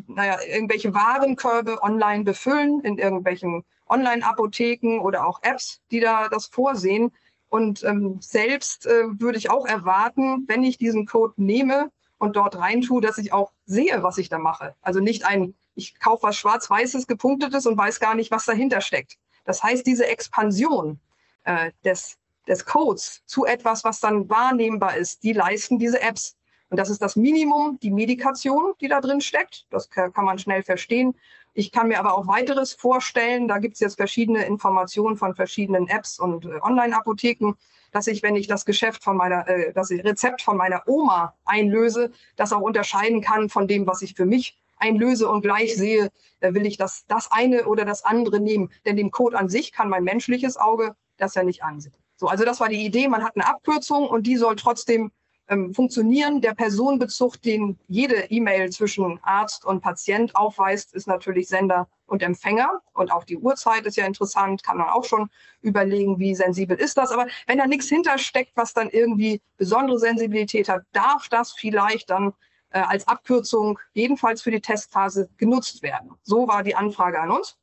naja, 0.08 0.38
irgendwelche 0.41 0.94
Warenkörbe 0.94 1.82
online 1.82 2.24
befüllen 2.24 2.82
in 2.82 2.98
irgendwelchen 2.98 3.63
Online-Apotheken 3.88 5.00
oder 5.00 5.25
auch 5.25 5.39
Apps, 5.44 5.82
die 5.91 6.01
da 6.01 6.27
das 6.27 6.48
vorsehen. 6.48 7.13
Und 7.50 7.84
ähm, 7.86 8.17
selbst 8.20 8.86
äh, 8.86 9.06
würde 9.20 9.38
ich 9.38 9.50
auch 9.50 9.65
erwarten, 9.65 10.44
wenn 10.48 10.63
ich 10.63 10.77
diesen 10.77 11.06
Code 11.06 11.34
nehme 11.38 11.89
und 12.18 12.36
dort 12.36 12.58
reintue, 12.58 13.02
dass 13.02 13.18
ich 13.18 13.34
auch 13.34 13.52
sehe, 13.66 14.04
was 14.04 14.18
ich 14.18 14.30
da 14.30 14.40
mache. 14.40 14.76
Also 14.82 15.00
nicht 15.00 15.26
ein, 15.26 15.56
ich 15.76 16.00
kaufe 16.00 16.24
was 16.24 16.38
schwarz-weißes, 16.38 17.08
gepunktetes 17.08 17.66
und 17.66 17.78
weiß 17.78 18.00
gar 18.00 18.16
nicht, 18.16 18.32
was 18.32 18.46
dahinter 18.46 18.82
steckt. 18.82 19.18
Das 19.46 19.64
heißt, 19.64 19.86
diese 19.86 20.08
Expansion 20.08 21.00
äh, 21.44 21.72
des, 21.84 22.18
des 22.48 22.66
Codes 22.66 23.22
zu 23.26 23.46
etwas, 23.46 23.84
was 23.84 24.00
dann 24.00 24.30
wahrnehmbar 24.30 24.98
ist, 24.98 25.24
die 25.24 25.34
leisten 25.34 25.80
diese 25.80 26.02
Apps. 26.02 26.36
Und 26.70 26.78
das 26.78 26.90
ist 26.90 27.02
das 27.02 27.16
Minimum, 27.16 27.80
die 27.82 27.92
Medikation, 27.92 28.74
die 28.82 28.90
da 28.90 29.00
drin 29.00 29.22
steckt. 29.22 29.66
Das 29.70 29.90
kann 29.90 30.12
man 30.26 30.38
schnell 30.38 30.64
verstehen. 30.64 31.16
Ich 31.58 31.72
kann 31.72 31.88
mir 31.88 31.98
aber 31.98 32.16
auch 32.16 32.28
weiteres 32.28 32.74
vorstellen. 32.74 33.48
Da 33.48 33.58
gibt 33.58 33.74
es 33.74 33.80
jetzt 33.80 33.96
verschiedene 33.96 34.46
Informationen 34.46 35.18
von 35.18 35.34
verschiedenen 35.34 35.88
Apps 35.88 36.20
und 36.20 36.46
äh, 36.46 36.60
Online-Apotheken 36.62 37.56
dass 37.92 38.06
ich, 38.08 38.22
wenn 38.22 38.36
ich 38.36 38.48
das 38.48 38.66
Geschäft 38.66 39.04
von 39.04 39.18
meiner, 39.18 39.48
äh, 39.48 39.74
das 39.74 39.90
Rezept 39.90 40.42
von 40.42 40.58
meiner 40.58 40.84
Oma 40.88 41.34
einlöse, 41.46 42.12
das 42.36 42.54
auch 42.54 42.62
unterscheiden 42.62 43.22
kann 43.22 43.50
von 43.50 43.68
dem, 43.68 43.88
was 43.88 44.02
ich 44.02 44.14
für 44.14 44.26
mich 44.26 44.60
einlöse 44.78 45.28
und 45.28 45.42
gleich 45.42 45.76
sehe, 45.76 46.12
äh, 46.42 46.54
will 46.54 46.66
ich 46.66 46.78
das, 46.78 47.06
das 47.08 47.32
eine 47.32 47.66
oder 47.66 47.86
das 47.86 48.04
andere 48.06 48.40
nehmen. 48.40 48.70
Denn 48.86 48.98
den 48.98 49.10
Code 49.10 49.38
an 49.38 49.50
sich 49.50 49.72
kann 49.72 49.90
mein 49.90 50.04
menschliches 50.04 50.58
Auge 50.58 50.96
das 51.18 51.34
ja 51.34 51.44
nicht 51.44 51.64
ansehen. 51.64 51.96
So, 52.16 52.28
also 52.28 52.46
das 52.46 52.60
war 52.60 52.70
die 52.70 52.86
Idee. 52.86 53.08
Man 53.08 53.24
hat 53.24 53.36
eine 53.36 53.48
Abkürzung 53.48 54.08
und 54.08 54.28
die 54.28 54.38
soll 54.38 54.56
trotzdem 54.56 55.12
ähm, 55.50 55.74
funktionieren. 55.74 56.42
Der 56.42 56.54
Personenbezug, 56.54 57.42
den 57.42 57.77
jede 57.88 58.30
E-Mail 58.30 58.70
zwischen 58.72 59.20
Arzt 59.24 59.66
und 59.66 59.82
Patient 59.82 60.36
aufweist, 60.36 60.94
ist 60.94 61.08
natürlich 61.08 61.48
Sender 61.48 61.88
und 62.06 62.24
Empfänger. 62.24 62.82
Und 62.94 63.12
auch 63.12 63.24
die 63.24 63.38
Uhrzeit 63.38 63.86
ist 63.86 63.98
ja 63.98 64.06
interessant, 64.06 64.63
kann 64.63 64.77
man 64.77 64.89
auch 64.89 65.04
schon 65.04 65.30
überlegen, 65.62 66.20
wie 66.20 66.36
sensibel 66.36 66.77
ist 66.77 66.98
das. 66.98 67.12
Aber 67.12 67.27
wenn 67.46 67.58
da 67.58 67.68
nichts 67.68 67.88
hintersteckt, 67.88 68.51
was 68.56 68.74
dann 68.74 68.89
irgendwie 68.89 69.42
besondere 69.58 70.00
Sensibilität 70.00 70.70
hat, 70.70 70.84
darf 70.94 71.27
das 71.30 71.51
vielleicht 71.54 72.10
dann 72.10 72.34
äh, 72.72 72.80
als 72.80 73.08
Abkürzung 73.08 73.80
jedenfalls 73.94 74.42
für 74.42 74.51
die 74.51 74.62
Testphase 74.62 75.30
genutzt 75.38 75.84
werden. 75.84 76.12
So 76.24 76.48
war 76.48 76.63
die 76.63 76.75
Anfrage 76.75 77.20
an 77.20 77.32
uns. 77.32 77.58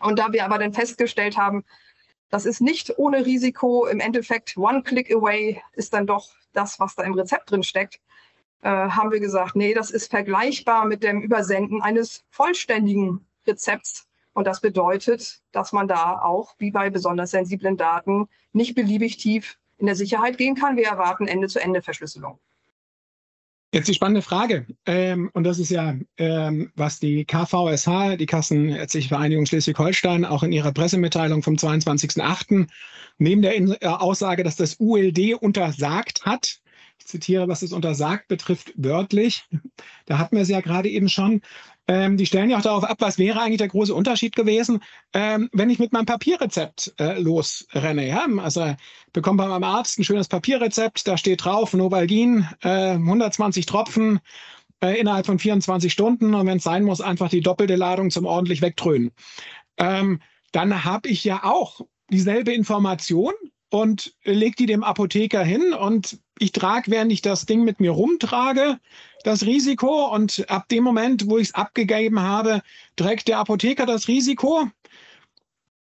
Und 0.00 0.18
da 0.18 0.32
wir 0.32 0.44
aber 0.44 0.58
dann 0.58 0.72
festgestellt 0.72 1.36
haben, 1.36 1.64
das 2.30 2.46
ist 2.46 2.60
nicht 2.60 2.98
ohne 2.98 3.26
Risiko. 3.26 3.86
Im 3.86 4.00
Endeffekt, 4.00 4.56
one 4.56 4.82
click 4.82 5.14
away 5.14 5.62
ist 5.74 5.92
dann 5.92 6.06
doch 6.06 6.30
das, 6.52 6.80
was 6.80 6.94
da 6.94 7.02
im 7.02 7.14
Rezept 7.14 7.50
drin 7.50 7.62
steckt. 7.62 8.00
Äh, 8.62 8.68
haben 8.68 9.10
wir 9.10 9.20
gesagt, 9.20 9.56
nee, 9.56 9.74
das 9.74 9.90
ist 9.90 10.10
vergleichbar 10.10 10.84
mit 10.84 11.02
dem 11.02 11.20
Übersenden 11.20 11.82
eines 11.82 12.24
vollständigen 12.30 13.26
Rezepts. 13.46 14.06
Und 14.34 14.46
das 14.46 14.60
bedeutet, 14.60 15.42
dass 15.52 15.72
man 15.72 15.88
da 15.88 16.20
auch, 16.20 16.54
wie 16.58 16.70
bei 16.70 16.88
besonders 16.88 17.32
sensiblen 17.32 17.76
Daten, 17.76 18.28
nicht 18.52 18.74
beliebig 18.74 19.18
tief 19.18 19.58
in 19.78 19.86
der 19.86 19.96
Sicherheit 19.96 20.38
gehen 20.38 20.54
kann. 20.54 20.76
Wir 20.76 20.86
erwarten 20.86 21.26
Ende-zu-Ende-Verschlüsselung. 21.26 22.38
Jetzt 23.74 23.88
die 23.88 23.94
spannende 23.94 24.20
Frage, 24.20 24.66
ähm, 24.84 25.30
und 25.32 25.44
das 25.44 25.58
ist 25.58 25.70
ja, 25.70 25.96
ähm, 26.18 26.70
was 26.76 27.00
die 27.00 27.24
KVSH, 27.24 28.16
die 28.18 28.26
Kassenärztliche 28.26 29.08
Vereinigung 29.08 29.46
Schleswig-Holstein, 29.46 30.26
auch 30.26 30.42
in 30.42 30.52
ihrer 30.52 30.72
Pressemitteilung 30.72 31.42
vom 31.42 31.54
22.08. 31.54 32.68
neben 33.16 33.40
der 33.40 33.54
in 33.54 33.72
äh, 33.80 33.86
Aussage, 33.86 34.44
dass 34.44 34.56
das 34.56 34.76
ULD 34.78 35.36
untersagt 35.40 36.26
hat, 36.26 36.60
ich 36.98 37.06
zitiere, 37.06 37.48
was 37.48 37.62
es 37.62 37.72
untersagt 37.72 38.28
betrifft, 38.28 38.74
wörtlich, 38.76 39.48
da 40.04 40.18
hatten 40.18 40.36
wir 40.36 40.42
es 40.42 40.50
ja 40.50 40.60
gerade 40.60 40.90
eben 40.90 41.08
schon, 41.08 41.40
ähm, 41.88 42.16
die 42.16 42.26
stellen 42.26 42.50
ja 42.50 42.58
auch 42.58 42.62
darauf 42.62 42.84
ab, 42.84 42.98
was 43.00 43.18
wäre 43.18 43.40
eigentlich 43.40 43.58
der 43.58 43.68
große 43.68 43.94
Unterschied 43.94 44.36
gewesen, 44.36 44.82
ähm, 45.12 45.48
wenn 45.52 45.70
ich 45.70 45.78
mit 45.78 45.92
meinem 45.92 46.06
Papierrezept 46.06 46.94
äh, 46.98 47.18
losrenne. 47.18 48.06
Ja? 48.06 48.26
Also 48.38 48.74
bekomme 49.12 49.38
bei 49.38 49.48
meinem 49.48 49.64
Arzt 49.64 49.98
ein 49.98 50.04
schönes 50.04 50.28
Papierrezept, 50.28 51.06
da 51.08 51.16
steht 51.16 51.44
drauf 51.44 51.74
Novalgin, 51.74 52.46
äh, 52.62 52.92
120 52.92 53.66
Tropfen 53.66 54.20
äh, 54.82 54.98
innerhalb 54.98 55.26
von 55.26 55.38
24 55.38 55.92
Stunden 55.92 56.34
und 56.34 56.46
wenn 56.46 56.58
es 56.58 56.64
sein 56.64 56.84
muss, 56.84 57.00
einfach 57.00 57.28
die 57.28 57.40
doppelte 57.40 57.76
Ladung 57.76 58.10
zum 58.10 58.26
ordentlich 58.26 58.62
wegdröhnen. 58.62 59.10
Ähm, 59.76 60.20
dann 60.52 60.84
habe 60.84 61.08
ich 61.08 61.24
ja 61.24 61.44
auch 61.44 61.80
dieselbe 62.10 62.52
Information 62.52 63.32
und 63.70 64.14
lege 64.22 64.54
die 64.56 64.66
dem 64.66 64.84
Apotheker 64.84 65.42
hin 65.42 65.72
und 65.72 66.18
ich 66.38 66.52
trage, 66.52 66.90
während 66.90 67.12
ich 67.12 67.22
das 67.22 67.46
Ding 67.46 67.64
mit 67.64 67.80
mir 67.80 67.92
rumtrage, 67.92 68.78
das 69.24 69.44
Risiko 69.44 70.12
und 70.12 70.44
ab 70.48 70.68
dem 70.68 70.84
Moment, 70.84 71.28
wo 71.28 71.38
ich 71.38 71.48
es 71.48 71.54
abgegeben 71.54 72.20
habe, 72.20 72.62
trägt 72.96 73.28
der 73.28 73.38
Apotheker 73.38 73.86
das 73.86 74.08
Risiko. 74.08 74.68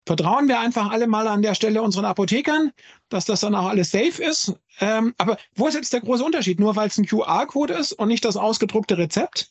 Vertrauen 0.06 0.46
wir 0.46 0.60
einfach 0.60 0.90
alle 0.90 1.08
mal 1.08 1.26
an 1.26 1.42
der 1.42 1.54
Stelle 1.54 1.82
unseren 1.82 2.04
Apothekern, 2.04 2.72
dass 3.08 3.24
das 3.24 3.40
dann 3.40 3.56
auch 3.56 3.66
alles 3.66 3.90
safe 3.90 4.22
ist. 4.22 4.54
Ähm, 4.78 5.14
aber 5.18 5.36
wo 5.56 5.66
ist 5.66 5.74
jetzt 5.74 5.92
der 5.92 6.00
große 6.00 6.24
Unterschied? 6.24 6.60
Nur 6.60 6.76
weil 6.76 6.86
es 6.86 6.96
ein 6.96 7.06
QR-Code 7.06 7.74
ist 7.74 7.92
und 7.92 8.08
nicht 8.08 8.24
das 8.24 8.36
ausgedruckte 8.36 8.96
Rezept? 8.96 9.50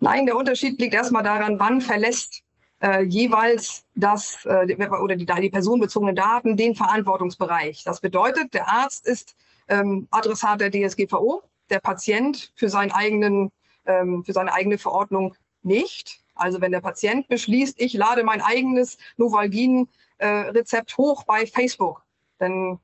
Nein, 0.00 0.24
der 0.24 0.36
Unterschied 0.36 0.80
liegt 0.80 0.94
erstmal 0.94 1.22
daran, 1.22 1.58
wann 1.58 1.82
verlässt 1.82 2.39
äh, 2.80 3.02
jeweils 3.02 3.84
das 3.94 4.44
äh, 4.46 4.74
oder 5.02 5.16
die, 5.16 5.26
die 5.26 5.50
personenbezogenen 5.50 6.16
Daten 6.16 6.56
den 6.56 6.74
Verantwortungsbereich. 6.74 7.84
Das 7.84 8.00
bedeutet, 8.00 8.54
der 8.54 8.68
Arzt 8.68 9.06
ist 9.06 9.36
ähm, 9.68 10.08
Adressat 10.10 10.60
der 10.60 10.70
DSGVO 10.70 11.42
der 11.70 11.80
Patient 11.80 12.52
für, 12.56 12.68
seinen 12.68 12.90
eigenen, 12.90 13.52
ähm, 13.86 14.24
für 14.24 14.32
seine 14.32 14.52
eigene 14.52 14.78
Verordnung 14.78 15.34
nicht. 15.62 16.20
Also 16.34 16.60
wenn 16.60 16.72
der 16.72 16.80
Patient 16.80 17.28
beschließt, 17.28 17.80
ich 17.80 17.92
lade 17.92 18.24
mein 18.24 18.40
eigenes 18.40 18.96
Novalgin-Rezept 19.16 20.92
äh, 20.92 20.96
hoch 20.96 21.24
bei 21.24 21.46
Facebook, 21.46 22.04
dann 22.38 22.80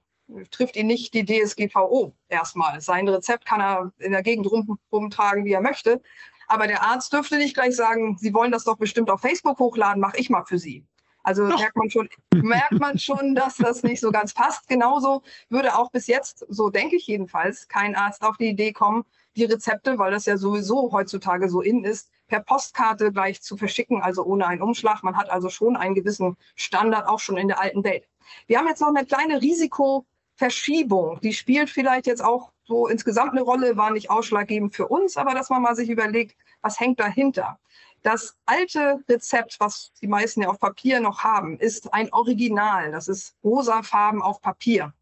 trifft 0.50 0.76
ihn 0.76 0.86
nicht 0.86 1.14
die 1.14 1.24
DSGVO 1.24 2.12
erstmal. 2.28 2.80
Sein 2.80 3.08
Rezept 3.08 3.46
kann 3.46 3.60
er 3.60 3.92
in 3.98 4.12
der 4.12 4.22
Gegend 4.22 4.50
rum, 4.50 4.78
rumtragen, 4.92 5.44
wie 5.44 5.52
er 5.52 5.60
möchte. 5.60 6.02
Aber 6.48 6.66
der 6.66 6.82
Arzt 6.82 7.12
dürfte 7.12 7.36
nicht 7.36 7.54
gleich 7.54 7.76
sagen, 7.76 8.16
Sie 8.18 8.32
wollen 8.34 8.52
das 8.52 8.64
doch 8.64 8.76
bestimmt 8.76 9.10
auf 9.10 9.20
Facebook 9.20 9.58
hochladen, 9.58 10.00
mache 10.00 10.18
ich 10.18 10.30
mal 10.30 10.44
für 10.44 10.58
Sie. 10.58 10.86
Also 11.26 11.42
merkt 11.42 11.74
man 11.74 11.90
schon, 11.90 12.08
merkt 12.34 12.78
man 12.78 13.00
schon, 13.00 13.34
dass 13.34 13.56
das 13.56 13.82
nicht 13.82 14.00
so 14.00 14.12
ganz 14.12 14.32
passt. 14.32 14.68
Genauso 14.68 15.22
würde 15.48 15.76
auch 15.76 15.90
bis 15.90 16.06
jetzt, 16.06 16.46
so 16.48 16.70
denke 16.70 16.94
ich 16.94 17.08
jedenfalls, 17.08 17.66
kein 17.66 17.96
Arzt 17.96 18.22
auf 18.22 18.36
die 18.36 18.46
Idee 18.46 18.72
kommen, 18.72 19.04
die 19.34 19.44
Rezepte, 19.44 19.98
weil 19.98 20.12
das 20.12 20.26
ja 20.26 20.36
sowieso 20.36 20.92
heutzutage 20.92 21.48
so 21.48 21.60
in 21.62 21.82
ist, 21.82 22.10
per 22.28 22.40
Postkarte 22.40 23.10
gleich 23.10 23.42
zu 23.42 23.56
verschicken, 23.56 24.02
also 24.02 24.24
ohne 24.24 24.46
einen 24.46 24.62
Umschlag. 24.62 25.02
Man 25.02 25.16
hat 25.16 25.28
also 25.28 25.48
schon 25.48 25.76
einen 25.76 25.96
gewissen 25.96 26.36
Standard 26.54 27.08
auch 27.08 27.18
schon 27.18 27.36
in 27.36 27.48
der 27.48 27.60
alten 27.60 27.82
Welt. 27.82 28.08
Wir 28.46 28.58
haben 28.58 28.68
jetzt 28.68 28.80
noch 28.80 28.94
eine 28.94 29.04
kleine 29.04 29.42
Risikoverschiebung. 29.42 31.20
Die 31.22 31.32
spielt 31.32 31.70
vielleicht 31.70 32.06
jetzt 32.06 32.22
auch 32.22 32.52
so 32.66 32.88
insgesamt 32.88 33.32
eine 33.32 33.42
Rolle, 33.42 33.76
war 33.76 33.90
nicht 33.90 34.11
ausschlaggebend 34.11 34.75
für 34.75 34.88
uns, 34.88 35.16
aber 35.16 35.35
dass 35.35 35.50
man 35.50 35.62
mal 35.62 35.76
sich 35.76 35.88
überlegt, 35.88 36.37
was 36.61 36.78
hängt 36.80 37.00
dahinter. 37.00 37.58
Das 38.02 38.37
alte 38.44 39.00
Rezept, 39.08 39.56
was 39.58 39.92
die 40.00 40.06
meisten 40.06 40.42
ja 40.42 40.49
auf 40.49 40.61
Papier 40.61 41.00
noch 41.00 41.25
haben, 41.25 41.58
ist 41.58 41.92
ein 41.94 42.12
Original. 42.12 42.92
Das 42.92 43.08
ist 43.08 43.35
rosafarben 43.42 44.23
auf 44.23 44.40
Papier. 44.40 44.92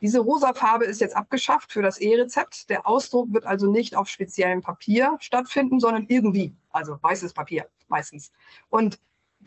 Diese 0.00 0.20
rosa 0.20 0.52
Farbe 0.52 0.84
ist 0.84 1.00
jetzt 1.00 1.16
abgeschafft 1.16 1.72
für 1.72 1.82
das 1.82 1.98
E-Rezept. 1.98 2.68
Der 2.68 2.86
Ausdruck 2.86 3.32
wird 3.32 3.46
also 3.46 3.70
nicht 3.70 3.96
auf 3.96 4.08
speziellem 4.08 4.60
Papier 4.60 5.16
stattfinden, 5.20 5.80
sondern 5.80 6.06
irgendwie, 6.08 6.54
also 6.70 6.98
weißes 7.00 7.32
Papier 7.32 7.66
meistens. 7.88 8.30
Und 8.68 8.98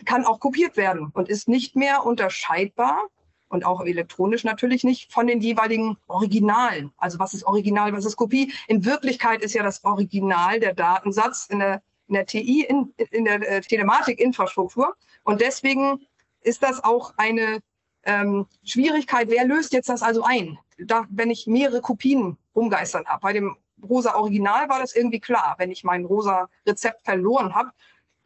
kann 0.06 0.26
auch 0.26 0.40
kopiert 0.40 0.78
werden 0.78 1.12
und 1.14 1.30
ist 1.30 1.48
nicht 1.48 1.76
mehr 1.76 2.06
unterscheidbar 2.06 3.00
und 3.50 3.66
auch 3.66 3.82
elektronisch 3.82 4.44
natürlich 4.44 4.84
nicht 4.84 5.12
von 5.12 5.28
den 5.28 5.42
jeweiligen 5.42 5.98
Originalen. 6.08 6.92
Also 6.98 7.20
was 7.20 7.34
ist 7.34 7.44
Original, 7.44 7.92
was 7.94 8.06
ist 8.06 8.16
Kopie? 8.16 8.54
In 8.68 8.86
Wirklichkeit 8.86 9.42
ist 9.42 9.54
ja 9.54 9.64
das 9.64 9.84
Original 9.84 10.60
der 10.60 10.74
Datensatz 10.74 11.48
in 11.50 11.60
der 11.60 11.82
in 12.08 12.16
der 12.16 12.26
TI, 12.26 12.66
in, 12.68 12.94
in 13.12 13.26
der 13.26 13.48
äh, 13.48 13.62
Telematikinfrastruktur. 13.62 14.96
Und 15.24 15.42
deswegen 15.42 16.08
ist 16.42 16.64
das 16.64 16.84
auch 16.84 17.14
eine 17.18 17.60
ähm, 18.04 18.48
Schwierigkeit. 18.64 19.30
Wer 19.30 19.46
löst 19.46 19.74
jetzt 19.74 19.90
das 19.90 20.02
also 20.02 20.24
ein? 20.24 20.58
Da, 20.80 21.06
wenn 21.10 21.30
ich 21.30 21.46
mehrere 21.46 21.82
Kopien 21.82 22.38
rumgeistern 22.56 23.06
habe. 23.06 23.22
Bei 23.22 23.34
dem 23.34 23.56
rosa 23.88 24.16
Original 24.16 24.70
war 24.70 24.80
das 24.80 24.96
irgendwie 24.96 25.20
klar. 25.20 25.56
Wenn 25.58 25.72
ich 25.72 25.84
mein 25.84 26.06
rosa 26.06 26.50
Rezept 26.66 27.06
verloren 27.06 27.54
habe, 27.54 27.72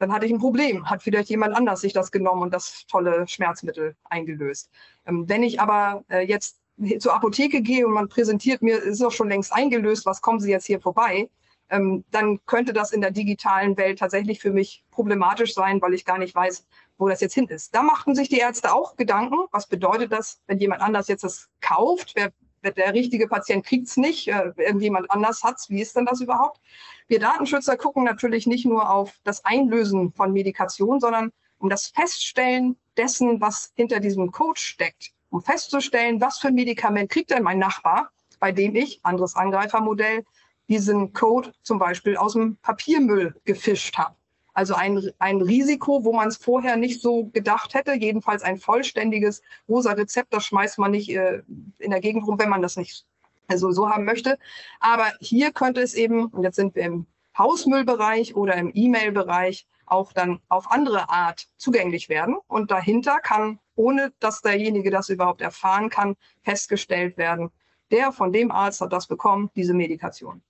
dann 0.04 0.14
hatte 0.14 0.26
ich 0.26 0.32
ein 0.32 0.40
Problem. 0.40 0.90
Hat 0.90 1.02
vielleicht 1.04 1.30
jemand 1.30 1.56
anders 1.56 1.82
sich 1.82 1.94
das 1.94 2.12
genommen 2.12 2.44
und 2.44 2.54
das 2.54 2.86
tolle 2.88 3.28
Schmerzmittel 3.28 3.96
eingelöst. 4.04 4.70
Ähm, 5.06 5.28
wenn 5.28 5.44
ich 5.44 5.60
aber 5.60 6.04
äh, 6.10 6.26
jetzt 6.28 6.60
zur 7.00 7.14
Apotheke 7.14 7.62
gehe 7.62 7.86
und 7.86 7.94
man 7.94 8.10
präsentiert 8.10 8.62
mir, 8.62 8.82
ist 8.82 9.02
doch 9.02 9.12
schon 9.12 9.30
längst 9.30 9.54
eingelöst, 9.54 10.06
was 10.06 10.22
kommen 10.22 10.40
Sie 10.40 10.52
jetzt 10.52 10.66
hier 10.66 10.82
vorbei? 10.82 11.30
ähm, 11.74 12.04
dann 12.12 12.46
könnte 12.46 12.72
das 12.72 12.92
in 12.92 13.02
der 13.02 13.12
digitalen 13.12 13.78
Welt 13.78 14.00
tatsächlich 14.00 14.40
für 14.40 14.52
mich 14.52 14.84
problematisch 14.92 15.54
sein, 15.56 15.82
weil 15.82 15.94
ich 15.94 16.06
gar 16.06 16.20
nicht 16.20 16.36
weiß, 16.36 16.68
wo 16.98 17.10
das 17.10 17.20
jetzt 17.20 17.34
hin 17.34 17.48
ist. 17.48 17.74
Da 17.74 17.82
machten 17.82 18.14
sich 18.14 18.30
die 18.30 18.38
Ärzte 18.38 18.74
auch 18.74 18.96
Gedanken. 18.96 19.38
Was 19.52 19.68
bedeutet 19.68 20.12
das, 20.12 20.42
wenn 20.46 20.60
jemand 20.60 20.82
anders 20.82 21.08
jetzt 21.08 21.24
das 21.24 21.50
kauft? 21.62 22.14
Wer, 22.16 22.32
der 22.72 22.94
richtige 22.94 23.28
Patient 23.28 23.66
kriegt 23.66 23.88
es 23.88 23.98
nicht, 23.98 24.28
äh, 24.28 24.52
irgendjemand 24.58 25.12
anders 25.12 25.44
hat 25.44 25.58
es. 25.60 25.70
Wie 25.70 25.82
ist 25.82 25.96
denn 25.96 26.06
das 26.06 26.22
überhaupt? 26.22 26.60
Wir 27.08 27.20
Datenschützer 27.20 27.78
gucken 27.78 28.04
natürlich 28.04 28.48
nicht 28.48 28.66
nur 28.66 28.90
auf 28.90 29.20
das 29.24 29.44
Einlösen 29.46 30.14
von 30.14 30.34
Medikation, 30.34 31.00
sondern 31.00 31.32
um 31.58 31.70
das 31.70 31.88
Feststellen 31.88 32.78
dessen, 32.98 33.42
was 33.42 33.72
hinter 33.76 34.00
diesem 34.00 34.32
Code 34.32 34.60
steckt, 34.60 35.12
um 35.30 35.42
festzustellen, 35.42 36.22
was 36.22 36.40
für 36.40 36.50
ein 36.50 36.56
Medikament 36.56 37.10
kriegt 37.10 37.32
denn 37.32 37.44
mein 37.44 37.60
Nachbar, 37.60 38.12
bei 38.40 38.52
dem 38.52 38.76
ich, 38.76 39.00
anderes 39.04 39.36
Angreifermodell, 39.36 40.26
diesen 40.70 41.14
Code 41.14 41.54
zum 41.62 41.80
Beispiel 41.80 42.18
aus 42.18 42.34
dem 42.34 42.58
Papiermüll 42.58 43.36
gefischt 43.46 43.98
habe. 43.98 44.16
Also 44.54 44.76
ein, 44.76 45.12
ein 45.20 45.42
Risiko, 45.42 46.06
wo 46.06 46.14
man 46.14 46.28
es 46.28 46.38
vorher 46.38 46.78
nicht 46.78 47.02
so 47.02 47.26
gedacht 47.26 47.74
hätte. 47.74 47.94
Jedenfalls 47.94 48.44
ein 48.44 48.58
vollständiges 48.58 49.42
rosa 49.68 49.94
Rezept, 49.94 50.34
das 50.34 50.46
schmeißt 50.46 50.78
man 50.80 50.92
nicht 50.92 51.10
äh, 51.10 51.42
in 51.80 51.92
der 51.92 52.02
Gegend 52.02 52.28
rum, 52.28 52.40
wenn 52.40 52.50
man 52.50 52.62
das 52.62 52.78
nicht 52.78 53.06
also 53.48 53.72
so 53.72 53.90
haben 53.90 54.06
möchte. 54.06 54.38
Aber 54.80 55.12
hier 55.20 55.52
könnte 55.52 55.82
es 55.82 55.94
eben, 55.96 56.28
und 56.28 56.44
jetzt 56.44 56.56
sind 56.56 56.76
wir 56.76 56.84
im 56.84 57.08
Hausmüllbereich 57.38 58.36
oder 58.36 58.56
im 58.56 58.72
E-Mail-Bereich, 58.74 59.68
auch 59.86 60.14
dann 60.14 60.40
auf 60.50 60.72
andere 60.72 61.10
Art 61.10 61.48
zugänglich 61.58 62.10
werden. 62.10 62.38
Und 62.48 62.72
dahinter 62.72 63.20
kann, 63.20 63.60
ohne 63.76 64.14
dass 64.20 64.42
derjenige 64.42 64.92
das 64.92 65.10
überhaupt 65.10 65.42
erfahren 65.42 65.90
kann, 65.90 66.16
festgestellt 66.44 67.18
werden, 67.18 67.52
der 67.92 68.12
von 68.12 68.32
dem 68.32 68.52
Arzt 68.52 68.82
hat 68.82 68.94
das 68.94 69.08
bekommen, 69.08 69.50
diese 69.56 69.74
Medikation. 69.74 70.42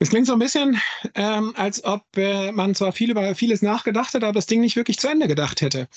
Es 0.00 0.10
klingt 0.10 0.28
so 0.28 0.32
ein 0.32 0.38
bisschen, 0.38 0.80
ähm, 1.16 1.52
als 1.56 1.82
ob 1.84 2.02
äh, 2.16 2.52
man 2.52 2.74
zwar 2.76 2.92
viel 2.92 3.10
über 3.10 3.34
vieles 3.34 3.62
nachgedacht 3.62 4.14
hat, 4.14 4.22
aber 4.22 4.32
das 4.32 4.46
Ding 4.46 4.60
nicht 4.60 4.76
wirklich 4.76 4.98
zu 4.98 5.08
Ende 5.08 5.26
gedacht 5.26 5.60
hätte. 5.60 5.88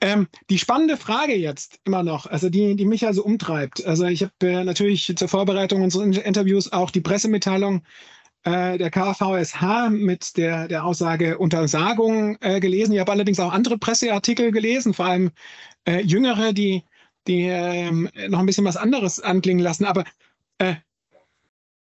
Ähm, 0.00 0.28
die 0.48 0.58
spannende 0.58 0.96
Frage 0.96 1.34
jetzt 1.34 1.78
immer 1.84 2.02
noch, 2.02 2.26
also 2.26 2.48
die, 2.48 2.74
die 2.74 2.86
mich 2.86 3.06
also 3.06 3.22
umtreibt. 3.22 3.84
Also 3.84 4.06
ich 4.06 4.22
habe 4.22 4.32
äh, 4.40 4.64
natürlich 4.64 5.12
zur 5.14 5.28
Vorbereitung 5.28 5.82
unseres 5.82 6.16
Interviews 6.16 6.72
auch 6.72 6.90
die 6.90 7.02
Pressemitteilung 7.02 7.82
äh, 8.44 8.78
der 8.78 8.90
KVSH 8.90 9.90
mit 9.90 10.38
der, 10.38 10.66
der 10.66 10.84
Aussage 10.84 11.36
Untersagung 11.36 12.38
äh, 12.40 12.60
gelesen. 12.60 12.94
Ich 12.94 13.00
habe 13.00 13.12
allerdings 13.12 13.40
auch 13.40 13.52
andere 13.52 13.76
Presseartikel 13.76 14.52
gelesen, 14.52 14.94
vor 14.94 15.06
allem 15.06 15.32
äh, 15.84 16.00
jüngere, 16.00 16.54
die, 16.54 16.84
die 17.28 17.42
ähm, 17.42 18.08
noch 18.28 18.38
ein 18.38 18.46
bisschen 18.46 18.64
was 18.64 18.78
anderes 18.78 19.20
anklingen 19.20 19.62
lassen. 19.62 19.84
Aber 19.84 20.04
äh, 20.58 20.76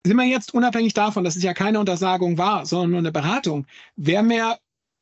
sind 0.05 0.17
wir 0.17 0.25
jetzt 0.25 0.53
unabhängig 0.53 0.93
davon, 0.93 1.23
dass 1.23 1.35
es 1.35 1.43
ja 1.43 1.53
keine 1.53 1.79
Untersagung 1.79 2.37
war, 2.37 2.65
sondern 2.65 2.91
nur 2.91 2.99
eine 2.99 3.11
Beratung, 3.11 3.67
wäre 3.95 4.23
mir 4.23 4.57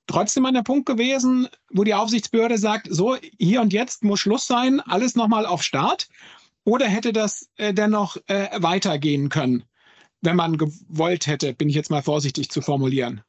trotzdem 0.07 0.45
an 0.45 0.55
der 0.55 0.63
Punkt 0.63 0.85
gewesen, 0.85 1.47
wo 1.71 1.83
die 1.83 1.93
Aufsichtsbehörde 1.93 2.57
sagt, 2.57 2.87
so, 2.89 3.15
hier 3.37 3.61
und 3.61 3.73
jetzt 3.73 4.03
muss 4.03 4.19
Schluss 4.19 4.47
sein, 4.47 4.79
alles 4.81 5.15
nochmal 5.15 5.45
auf 5.45 5.63
Start? 5.63 6.07
Oder 6.65 6.87
hätte 6.87 7.13
das 7.13 7.49
äh, 7.55 7.73
dennoch 7.73 8.17
äh, 8.27 8.49
weitergehen 8.61 9.29
können, 9.29 9.63
wenn 10.21 10.35
man 10.35 10.57
gewollt 10.57 11.27
hätte, 11.27 11.53
bin 11.53 11.69
ich 11.69 11.75
jetzt 11.75 11.91
mal 11.91 12.03
vorsichtig 12.03 12.49
zu 12.49 12.61
formulieren? 12.61 13.21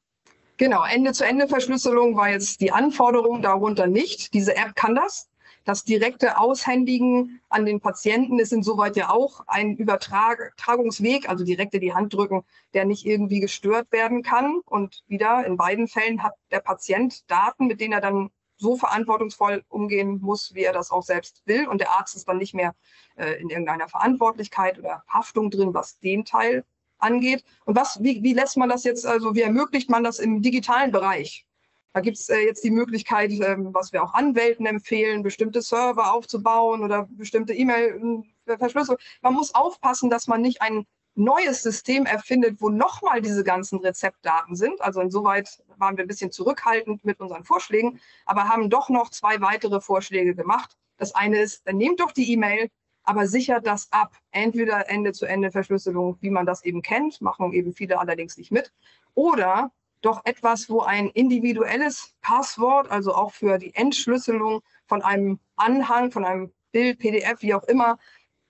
Genau, 0.57 0.85
Ende-zu-Ende-Verschlüsselung 0.85 2.17
war 2.17 2.31
jetzt 2.31 2.61
die 2.61 2.73
Anforderung 2.73 3.41
darunter 3.41 3.87
nicht. 3.87 4.35
Diese 4.35 4.57
App 4.57 4.75
kann 4.75 4.95
das. 4.95 5.30
Das 5.65 5.85
direkte 5.85 6.39
Aushändigen 6.39 7.41
an 7.49 7.67
den 7.67 7.81
Patienten 7.81 8.39
ist 8.39 8.53
insoweit 8.53 8.97
ja 8.97 9.11
auch 9.11 9.45
ein 9.47 9.77
Übertragungsweg, 9.77 11.29
also 11.29 11.45
direkt 11.45 11.75
in 11.75 11.81
die 11.81 11.95
Hand 11.95 12.15
drücken, 12.15 12.45
der 12.73 12.87
nicht 12.87 13.05
irgendwie 13.05 13.41
gestört 13.41 13.93
werden 13.93 14.23
kann. 14.23 14.61
Und 14.65 15.03
wieder, 15.07 15.45
in 15.45 15.57
beiden 15.57 15.87
Fällen 15.87 16.23
hat 16.23 16.35
der 16.51 16.61
Patient 16.61 17.31
Daten, 17.31 17.67
mit 17.67 17.81
denen 17.81 17.93
er 17.93 18.01
dann 18.01 18.31
so 18.57 18.77
verantwortungsvoll 18.77 19.65
umgehen 19.69 20.19
muss, 20.21 20.55
wie 20.55 20.65
er 20.65 20.73
das 20.73 20.91
auch 20.91 21.03
selbst 21.03 21.43
will. 21.47 21.67
Und 21.67 21.81
der 21.81 21.93
Arzt 21.93 22.15
ist 22.15 22.29
dann 22.29 22.39
nicht 22.39 22.55
mehr 22.55 22.75
äh, 23.17 23.41
in 23.41 23.49
irgendeiner 23.49 23.89
Verantwortlichkeit 23.89 24.79
oder 24.79 25.03
Haftung 25.09 25.51
drin, 25.51 25.75
was 25.75 25.99
den 25.99 26.25
Teil 26.25 26.65
angeht. 26.99 27.45
Und 27.65 27.77
was, 27.77 28.03
wie, 28.03 28.23
wie 28.23 28.35
lässt 28.35 28.57
man 28.57 28.69
das 28.69 28.85
jetzt, 28.85 29.07
also 29.07 29.35
wie 29.35 29.43
ermöglicht 29.43 29.91
man 29.91 30.05
das 30.05 30.19
im 30.19 30.43
digitalen 30.43 30.93
Bereich? 30.93 31.47
Da 31.93 32.01
gibt 32.01 32.19
es 32.19 32.29
äh, 32.29 32.39
jetzt 32.39 32.63
die 32.63 32.71
Möglichkeit, 32.71 33.33
ähm, 33.33 33.75
was 33.75 33.93
wir 33.93 34.03
auch 34.03 34.15
Anwälten 34.15 34.67
empfehlen, 34.67 35.23
bestimmte 35.23 35.61
Server 35.61 36.13
aufzubauen 36.15 36.85
oder 36.85 37.09
bestimmte 37.11 37.53
E-Mail-Verschlüsselung. 37.53 38.99
Man 39.23 39.35
muss 39.35 39.55
aufpassen, 39.55 40.09
dass 40.09 40.29
man 40.29 40.41
nicht 40.41 40.63
ein 40.63 40.87
neues 41.17 41.63
System 41.63 42.07
erfindet, 42.07 42.61
wo 42.61 42.69
nochmal 42.69 43.21
diese 43.21 43.43
ganzen 43.43 43.81
Rezeptdaten 43.81 44.55
sind. 44.55 44.81
Also 44.81 45.01
insoweit 45.01 45.63
waren 45.77 45.97
wir 45.97 46.05
ein 46.05 46.09
bisschen 46.09 46.31
zurückhaltend 46.31 47.05
mit 47.05 47.21
unseren 47.21 47.45
Vorschlägen, 47.45 48.01
aber 48.25 48.49
haben 48.49 48.71
doch 48.71 48.89
noch 48.89 49.11
zwei 49.11 49.41
weitere 49.41 49.81
Vorschläge 49.81 50.35
gemacht. 50.35 50.77
Das 50.97 51.15
eine 51.15 51.41
ist, 51.41 51.67
dann 51.67 51.77
nehmt 51.77 52.01
doch 52.01 52.13
die 52.13 52.33
E-Mail, 52.33 52.69
aber 53.03 53.27
sichert 53.27 53.67
das 53.67 53.89
ab. 53.91 54.17
Entweder 54.31 54.89
Ende-zu-Ende-Verschlüsselung, 54.89 56.19
wie 56.21 56.31
man 56.31 56.47
das 56.47 56.65
eben 56.65 56.83
kennt, 56.83 57.21
machen 57.21 57.53
eben 57.53 57.75
viele 57.75 57.99
allerdings 57.99 58.37
nicht 58.37 58.53
mit. 58.53 58.73
Oder 59.15 59.73
doch 60.01 60.25
etwas, 60.25 60.69
wo 60.71 60.81
ein 60.81 61.09
individuelles 61.11 62.15
Passwort, 62.23 62.91
also 62.91 63.15
auch 63.15 63.33
für 63.33 63.59
die 63.59 63.75
Entschlüsselung 63.75 64.63
von 64.87 65.03
einem 65.03 65.39
Anhang, 65.57 66.11
von 66.11 66.25
einem 66.25 66.53
Bild, 66.73 66.99
PDF, 66.99 67.43
wie 67.43 67.55
auch 67.55 67.65
immer, 67.65 67.99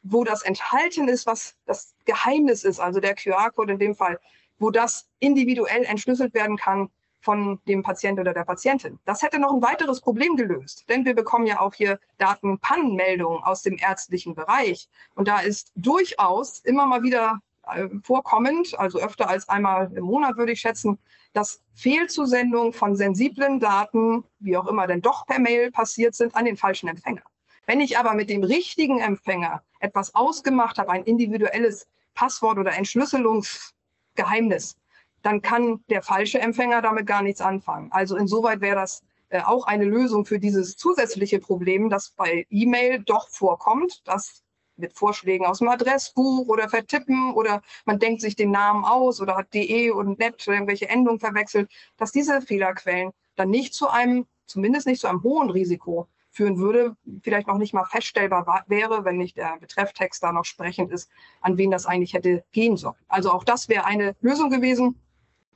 wo 0.03 0.25
das 0.25 0.43
enthalten 0.43 1.09
ist, 1.09 1.27
was 1.27 1.57
das 1.67 1.95
Geheimnis 2.05 2.65
ist, 2.65 2.81
also 2.81 3.01
der 3.01 3.15
QR-Code 3.15 3.75
in 3.75 3.79
dem 3.79 3.95
Fall, 3.95 4.19
wo 4.59 4.71
das 4.71 5.09
individuell 5.19 5.85
entschlüsselt 5.85 6.35
werden 6.35 6.57
kann 6.57 6.91
von 7.21 7.61
dem 7.69 7.83
Patient 7.83 8.19
oder 8.19 8.33
der 8.33 8.45
Patientin. 8.45 8.99
Das 9.05 9.23
hätte 9.23 9.39
noch 9.39 9.53
ein 9.53 9.63
weiteres 9.63 10.01
Problem 10.01 10.37
gelöst, 10.37 10.87
denn 10.89 11.05
wir 11.05 11.15
bekommen 11.15 11.47
ja 11.47 11.61
auch 11.61 11.75
hier 11.75 12.01
Datenpannenmeldungen 12.19 13.43
aus 13.43 13.63
dem 13.63 13.77
ärztlichen 13.77 14.35
Bereich. 14.35 14.89
Und 15.15 15.29
da 15.29 15.41
ist 15.41 15.73
durchaus 15.77 16.61
immer 16.61 16.87
mal 16.87 17.03
wieder 17.03 17.41
äh, 17.67 17.89
vorkommend, 18.03 18.79
also 18.79 18.99
öfter 18.99 19.29
als 19.29 19.49
einmal 19.49 19.91
im 19.95 20.05
Monat 20.05 20.37
würde 20.37 20.53
ich 20.53 20.61
schätzen, 20.61 20.99
dass 21.33 21.63
Fehlzusendungen 21.75 22.73
von 22.73 22.97
sensiblen 22.97 23.61
Daten, 23.61 24.25
wie 24.39 24.57
auch 24.57 24.67
immer 24.67 24.87
denn 24.87 25.03
doch 25.03 25.27
per 25.27 25.39
Mail 25.39 25.71
passiert 25.71 26.15
sind, 26.15 26.35
an 26.35 26.45
den 26.45 26.57
falschen 26.57 26.89
Empfänger. 26.89 27.23
Wenn 27.67 27.81
ich 27.81 27.99
aber 27.99 28.15
mit 28.15 28.31
dem 28.31 28.43
richtigen 28.43 29.01
Empfänger 29.01 29.63
etwas 29.79 30.15
ausgemacht 30.15 30.79
habe, 30.79 30.91
ein 30.91 31.05
individuelles 31.05 31.87
Passwort 32.15 32.59
oder 32.59 32.73
Entschlüsselungsgeheimnis, 32.73 34.77
dann 35.23 35.43
kann 35.43 35.85
der 35.89 36.03
falsche 36.03 36.41
Empfänger 36.41 36.83
damit 36.83 37.07
gar 37.07 37.23
nichts 37.23 37.41
anfangen. 37.41 37.93
Also 37.93 38.17
insoweit 38.17 38.61
wäre 38.61 38.77
das 38.77 39.03
äh, 39.29 39.43
auch 39.43 39.67
eine 39.67 39.85
Lösung 39.85 40.25
für 40.25 40.39
dieses 40.39 40.77
zusätzliche 40.77 41.39
Problem, 41.39 41.91
das 41.91 42.11
bei 42.11 42.47
E-Mail 42.51 43.03
doch 43.05 43.29
vorkommt, 43.29 44.03
dass 44.07 44.43
mit 44.81 44.95
Vorschlägen 44.95 45.47
aus 45.47 45.59
dem 45.59 45.69
Adressbuch 45.69 46.47
oder 46.49 46.69
vertippen 46.69 47.33
oder 47.35 47.63
man 47.85 47.99
denkt 47.99 48.21
sich 48.21 48.37
den 48.37 48.51
Namen 48.51 48.85
aus 48.85 49.21
oder 49.21 49.37
hat 49.37 49.53
de 49.55 49.91
und 49.91 50.19
net 50.19 50.47
oder 50.47 50.57
irgendwelche 50.57 50.89
Endungen 50.89 51.21
verwechselt, 51.21 51.71
dass 51.97 52.13
diese 52.13 52.41
Fehlerquellen 52.41 53.11
dann 53.37 53.51
nicht 53.51 53.75
zu 53.75 53.89
einem, 53.89 54.27
zumindest 54.47 54.87
nicht 54.87 55.01
zu 55.01 55.09
einem 55.09 55.23
hohen 55.23 55.51
Risiko 55.51 56.09
führen 56.31 56.59
würde, 56.59 56.97
vielleicht 57.23 57.49
noch 57.49 57.59
nicht 57.59 57.75
mal 57.75 57.85
feststellbar 57.85 58.65
wäre, 58.69 59.05
wenn 59.05 59.17
nicht 59.17 59.37
der 59.37 59.59
Betrefftext 59.59 60.23
da 60.23 60.33
noch 60.33 60.45
sprechend 60.45 60.93
ist, 60.93 61.11
an 61.41 61.59
wen 61.59 61.71
das 61.71 61.87
eigentlich 61.87 62.15
hätte 62.15 62.45
gehen 62.53 62.77
sollen. 62.77 62.95
Also 63.09 63.31
auch 63.33 63.45
das 63.45 63.69
wäre 63.69 63.85
eine 63.85 64.15
Lösung 64.21 64.51
gewesen. 64.51 65.01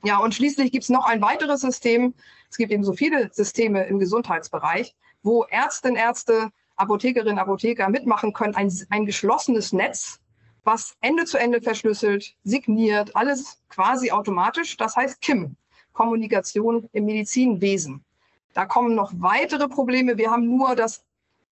Ja, 0.03 0.19
und 0.19 0.35
schließlich 0.35 0.71
gibt 0.71 0.83
es 0.83 0.89
noch 0.89 1.05
ein 1.05 1.21
weiteres 1.21 1.61
System. 1.61 2.13
Es 2.49 2.57
gibt 2.57 2.71
eben 2.71 2.83
so 2.83 2.93
viele 2.93 3.31
Systeme 3.33 3.85
im 3.85 3.99
Gesundheitsbereich, 3.99 4.95
wo 5.23 5.43
Ärztinnen, 5.45 5.97
Ärzte 5.97 6.51
Apothekerinnen, 6.77 7.39
Apotheker 7.39 7.89
mitmachen 7.89 8.33
können, 8.33 8.55
ein, 8.55 8.71
ein 8.89 9.05
geschlossenes 9.05 9.73
Netz, 9.73 10.19
was 10.63 10.97
Ende 11.01 11.25
zu 11.25 11.37
Ende 11.37 11.61
verschlüsselt, 11.61 12.35
signiert, 12.43 13.15
alles 13.15 13.61
quasi 13.69 14.11
automatisch. 14.11 14.77
Das 14.77 14.95
heißt 14.95 15.21
KIM, 15.21 15.55
Kommunikation 15.93 16.89
im 16.91 17.05
Medizinwesen. 17.05 18.03
Da 18.53 18.65
kommen 18.65 18.95
noch 18.95 19.11
weitere 19.17 19.67
Probleme. 19.67 20.17
Wir 20.17 20.31
haben 20.31 20.47
nur 20.47 20.75
das 20.75 21.03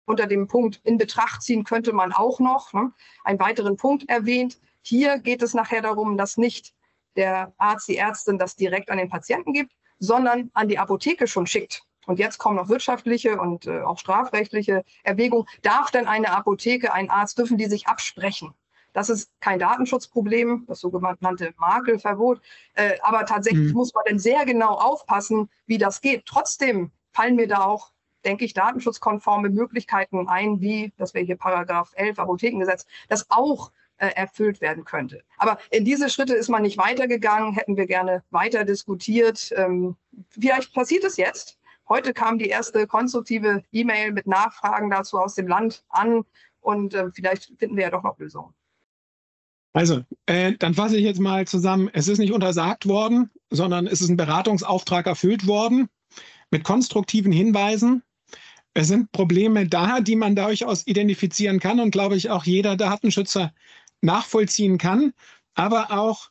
unter 0.06 0.26
dem 0.26 0.48
Punkt 0.48 0.82
in 0.84 0.98
Betracht 0.98 1.44
ziehen 1.44 1.64
könnte 1.64 1.94
man 1.94 2.12
auch 2.12 2.40
noch 2.40 2.74
ne, 2.74 2.92
einen 3.24 3.40
weiteren 3.40 3.78
Punkt 3.78 4.10
erwähnt. 4.10 4.60
Hier 4.82 5.20
geht 5.20 5.44
es 5.44 5.54
nachher 5.54 5.82
darum, 5.82 6.18
dass 6.18 6.38
nicht 6.38 6.74
der 7.16 7.54
Arzt, 7.58 7.88
die 7.88 7.98
Ärztin 7.98 8.38
das 8.38 8.56
direkt 8.56 8.90
an 8.90 8.98
den 8.98 9.10
Patienten 9.10 9.54
gibt, 9.54 9.72
sondern 10.00 10.50
an 10.54 10.68
die 10.68 10.80
Apotheke 10.80 11.28
schon 11.28 11.46
schickt. 11.46 11.84
Und 12.06 12.20
jetzt 12.20 12.38
kommen 12.38 12.56
noch 12.56 12.70
wirtschaftliche 12.70 13.40
und 13.40 13.68
äh, 13.68 13.82
auch 13.82 14.00
strafrechtliche 14.00 14.84
Erwägungen. 15.04 15.46
Darf 15.62 15.92
denn 15.92 16.08
eine 16.08 16.32
Apotheke, 16.32 16.94
ein 16.94 17.10
Arzt, 17.10 17.38
dürfen 17.38 17.58
die 17.58 17.68
sich 17.68 17.88
absprechen? 17.88 18.54
Das 18.94 19.10
ist 19.10 19.32
kein 19.40 19.60
Datenschutzproblem, 19.60 20.66
das 20.68 20.80
sogenannte 20.80 21.54
Makelverbot. 21.58 22.42
Äh, 22.74 22.98
aber 23.02 23.26
tatsächlich 23.26 23.70
mhm. 23.70 23.74
muss 23.74 23.94
man 23.94 24.04
dann 24.08 24.20
sehr 24.20 24.46
genau 24.46 24.74
aufpassen, 24.74 25.50
wie 25.66 25.78
das 25.78 26.02
geht. 26.02 26.26
Trotzdem 26.26 26.92
fallen 27.12 27.36
mir 27.36 27.48
da 27.48 27.66
auch, 27.66 27.92
denke 28.26 28.46
ich, 28.46 28.54
datenschutzkonforme 28.54 29.50
Möglichkeiten 29.50 30.28
ein, 30.28 30.62
wie, 30.62 30.92
das 30.98 31.14
wäre 31.14 31.26
hier 31.26 31.38
Paragraph 31.38 31.92
11 31.96 32.20
Apothekengesetz, 32.20 32.86
das 33.08 33.28
auch 33.30 33.72
äh, 33.98 34.10
erfüllt 34.16 34.62
werden 34.62 34.86
könnte. 34.86 35.24
Aber 35.38 35.60
in 35.70 35.86
diese 35.86 36.10
Schritte 36.10 36.34
ist 36.34 36.50
man 36.50 36.64
nicht 36.64 36.78
weitergegangen, 36.78 37.54
hätten 37.54 37.78
wir 37.78 37.86
gerne 37.86 38.24
weiter 38.32 38.66
diskutiert. 38.66 39.54
Ähm, 39.56 39.96
vielleicht 40.30 40.74
passiert 40.74 41.04
es 41.04 41.18
jetzt. 41.18 41.59
Heute 41.90 42.14
kam 42.14 42.38
die 42.38 42.48
erste 42.48 42.86
konstruktive 42.86 43.64
E-Mail 43.72 44.12
mit 44.12 44.28
Nachfragen 44.28 44.92
dazu 44.92 45.18
aus 45.18 45.34
dem 45.34 45.48
Land 45.48 45.84
an 45.90 46.24
und 46.62 46.94
äh, 46.94 47.10
vielleicht 47.12 47.52
finden 47.58 47.76
wir 47.76 47.84
ja 47.84 47.90
doch 47.90 48.04
noch 48.04 48.20
Lösungen. 48.20 48.54
Also, 49.74 50.04
äh, 50.28 50.54
dann 50.58 50.76
fasse 50.76 50.98
ich 50.98 51.04
jetzt 51.04 51.20
mal 51.20 51.48
zusammen. 51.48 51.90
Es 51.94 52.08
ist 52.08 52.20
nicht 52.20 52.34
untersagt 52.34 52.88
worden, 52.88 53.32
sondern 53.50 53.88
es 53.88 54.02
ist 54.02 54.10
ein 54.10 54.18
Beratungsauftrag 54.18 55.08
erfüllt 55.08 55.48
worden 55.48 55.90
mit 56.52 56.64
konstruktiven 56.64 57.32
Hinweisen. 57.32 58.04
Es 58.74 58.88
sind 58.88 59.12
Probleme 59.12 59.68
da, 59.68 60.00
die 60.00 60.16
man 60.16 60.36
durchaus 60.36 60.86
identifizieren 60.86 61.60
kann 61.60 61.80
und 61.80 61.92
glaube 61.92 62.16
ich 62.16 62.30
auch 62.30 62.44
jeder 62.46 62.76
Datenschützer 62.76 63.54
nachvollziehen 64.02 64.78
kann, 64.78 65.14
aber 65.56 65.92
auch 65.92 66.30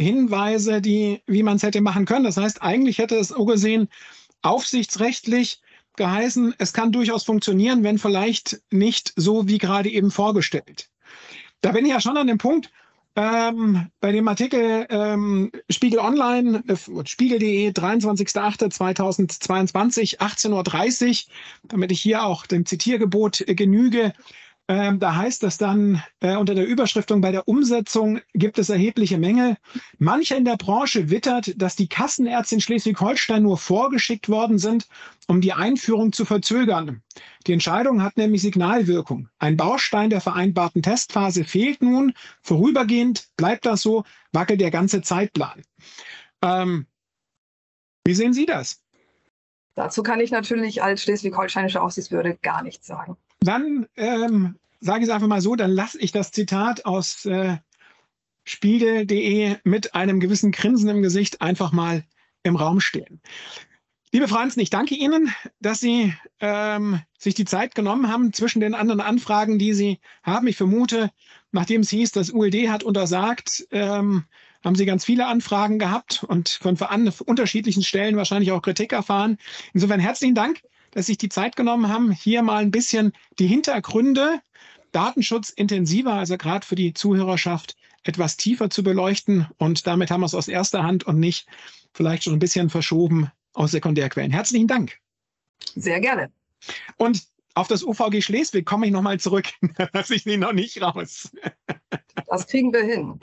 Hinweise, 0.00 0.80
die, 0.80 1.22
wie 1.26 1.42
man 1.42 1.56
es 1.56 1.62
hätte 1.62 1.80
machen 1.80 2.04
können. 2.04 2.24
Das 2.24 2.36
heißt, 2.36 2.62
eigentlich 2.62 2.98
hätte 2.98 3.16
es 3.16 3.28
so 3.28 3.44
gesehen 3.44 3.88
aufsichtsrechtlich 4.42 5.60
geheißen, 5.96 6.54
es 6.58 6.72
kann 6.72 6.92
durchaus 6.92 7.24
funktionieren, 7.24 7.82
wenn 7.82 7.98
vielleicht 7.98 8.60
nicht 8.70 9.12
so 9.16 9.48
wie 9.48 9.58
gerade 9.58 9.90
eben 9.90 10.10
vorgestellt. 10.10 10.88
Da 11.60 11.72
bin 11.72 11.84
ich 11.84 11.90
ja 11.90 12.00
schon 12.00 12.16
an 12.16 12.28
dem 12.28 12.38
Punkt, 12.38 12.70
ähm, 13.16 13.90
bei 14.00 14.12
dem 14.12 14.28
Artikel 14.28 14.86
ähm, 14.90 15.50
Spiegel 15.68 15.98
Online, 15.98 16.62
äh, 16.68 16.76
spiegel.de, 17.04 17.70
23.08.2022, 17.70 20.18
18.30 20.18 21.08
Uhr, 21.08 21.16
damit 21.64 21.90
ich 21.90 22.00
hier 22.00 22.22
auch 22.22 22.46
dem 22.46 22.64
Zitiergebot 22.64 23.40
äh, 23.40 23.56
genüge, 23.56 24.12
Ähm, 24.70 24.98
da 24.98 25.16
heißt 25.16 25.44
es 25.44 25.56
dann 25.56 26.02
äh, 26.20 26.36
unter 26.36 26.54
der 26.54 26.66
Überschriftung, 26.66 27.22
bei 27.22 27.32
der 27.32 27.48
Umsetzung 27.48 28.20
gibt 28.34 28.58
es 28.58 28.68
erhebliche 28.68 29.16
Mängel. 29.16 29.56
Mancher 29.98 30.36
in 30.36 30.44
der 30.44 30.58
Branche 30.58 31.08
wittert, 31.08 31.54
dass 31.56 31.74
die 31.74 31.88
Kassenärzte 31.88 32.56
in 32.56 32.60
Schleswig-Holstein 32.60 33.42
nur 33.42 33.56
vorgeschickt 33.56 34.28
worden 34.28 34.58
sind, 34.58 34.86
um 35.26 35.40
die 35.40 35.54
Einführung 35.54 36.12
zu 36.12 36.26
verzögern. 36.26 37.02
Die 37.46 37.54
Entscheidung 37.54 38.02
hat 38.02 38.18
nämlich 38.18 38.42
Signalwirkung. 38.42 39.30
Ein 39.38 39.56
Baustein 39.56 40.10
der 40.10 40.20
vereinbarten 40.20 40.82
Testphase 40.82 41.44
fehlt 41.44 41.80
nun. 41.80 42.12
Vorübergehend 42.42 43.28
bleibt 43.38 43.64
das 43.64 43.80
so, 43.80 44.04
wackelt 44.32 44.60
der 44.60 44.70
ganze 44.70 45.00
Zeitplan. 45.00 45.62
Ähm, 46.42 46.86
wie 48.04 48.14
sehen 48.14 48.34
Sie 48.34 48.44
das? 48.44 48.82
Dazu 49.76 50.02
kann 50.02 50.20
ich 50.20 50.30
natürlich 50.30 50.82
als 50.82 51.04
schleswig-holsteinische 51.04 51.80
Aufsichtsbehörde 51.80 52.36
gar 52.42 52.62
nichts 52.62 52.86
sagen. 52.86 53.16
Dann 53.40 53.86
ähm, 53.96 54.56
sage 54.80 55.00
ich 55.00 55.08
es 55.08 55.14
einfach 55.14 55.28
mal 55.28 55.40
so, 55.40 55.56
dann 55.56 55.70
lasse 55.70 55.98
ich 56.00 56.12
das 56.12 56.32
Zitat 56.32 56.84
aus 56.84 57.24
äh, 57.24 57.58
spiegel.de 58.44 59.56
mit 59.64 59.94
einem 59.94 60.20
gewissen 60.20 60.52
Grinsen 60.52 60.88
im 60.88 61.02
Gesicht 61.02 61.42
einfach 61.42 61.72
mal 61.72 62.04
im 62.42 62.56
Raum 62.56 62.80
stehen. 62.80 63.20
Liebe 64.10 64.26
Franzen, 64.26 64.60
ich 64.60 64.70
danke 64.70 64.94
Ihnen, 64.94 65.30
dass 65.60 65.80
Sie 65.80 66.14
ähm, 66.40 67.00
sich 67.18 67.34
die 67.34 67.44
Zeit 67.44 67.74
genommen 67.74 68.10
haben 68.10 68.32
zwischen 68.32 68.60
den 68.60 68.74
anderen 68.74 69.02
Anfragen, 69.02 69.58
die 69.58 69.74
Sie 69.74 69.98
haben. 70.22 70.46
Ich 70.46 70.56
vermute, 70.56 71.10
nachdem 71.52 71.82
es 71.82 71.90
hieß, 71.90 72.12
das 72.12 72.30
ULD 72.30 72.70
hat 72.70 72.82
untersagt, 72.82 73.66
ähm, 73.70 74.24
haben 74.64 74.76
Sie 74.76 74.86
ganz 74.86 75.04
viele 75.04 75.26
Anfragen 75.26 75.78
gehabt 75.78 76.24
und 76.26 76.48
von 76.48 76.78
unterschiedlichen 77.26 77.82
Stellen 77.82 78.16
wahrscheinlich 78.16 78.50
auch 78.52 78.62
Kritik 78.62 78.92
erfahren. 78.92 79.36
Insofern 79.74 80.00
herzlichen 80.00 80.34
Dank 80.34 80.62
dass 80.92 81.06
sich 81.06 81.18
die 81.18 81.28
Zeit 81.28 81.56
genommen 81.56 81.88
haben, 81.88 82.10
hier 82.10 82.42
mal 82.42 82.62
ein 82.62 82.70
bisschen 82.70 83.12
die 83.38 83.46
Hintergründe 83.46 84.40
datenschutzintensiver, 84.92 86.12
also 86.12 86.36
gerade 86.36 86.66
für 86.66 86.74
die 86.74 86.94
Zuhörerschaft, 86.94 87.76
etwas 88.04 88.36
tiefer 88.36 88.70
zu 88.70 88.82
beleuchten. 88.82 89.46
Und 89.58 89.86
damit 89.86 90.10
haben 90.10 90.20
wir 90.20 90.26
es 90.26 90.34
aus 90.34 90.48
erster 90.48 90.82
Hand 90.82 91.04
und 91.04 91.20
nicht 91.20 91.46
vielleicht 91.92 92.24
schon 92.24 92.32
ein 92.32 92.38
bisschen 92.38 92.70
verschoben 92.70 93.30
aus 93.52 93.72
Sekundärquellen. 93.72 94.30
Herzlichen 94.30 94.66
Dank. 94.66 94.98
Sehr 95.74 96.00
gerne. 96.00 96.30
Und 96.96 97.24
auf 97.54 97.68
das 97.68 97.82
UVG 97.82 98.22
Schleswig 98.22 98.66
komme 98.66 98.86
ich 98.86 98.92
nochmal 98.92 99.18
zurück. 99.18 99.48
Da 99.76 99.88
lasse 99.92 100.14
ich 100.14 100.22
Sie 100.22 100.36
noch 100.36 100.52
nicht 100.52 100.80
raus. 100.80 101.30
Das 102.28 102.46
kriegen 102.46 102.72
wir 102.72 102.84
hin. 102.84 103.20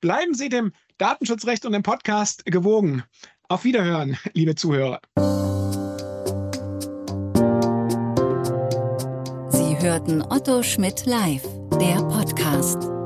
Bleiben 0.00 0.34
Sie 0.34 0.48
dem 0.48 0.72
Datenschutzrecht 0.98 1.64
und 1.64 1.72
dem 1.72 1.82
Podcast 1.82 2.44
gewogen. 2.46 3.02
Auf 3.48 3.64
Wiederhören, 3.64 4.16
liebe 4.32 4.54
Zuhörer. 4.54 5.00
Hörten 9.82 10.22
Otto 10.22 10.62
Schmidt 10.62 11.06
live, 11.06 11.42
der 11.80 11.96
Podcast. 12.04 13.01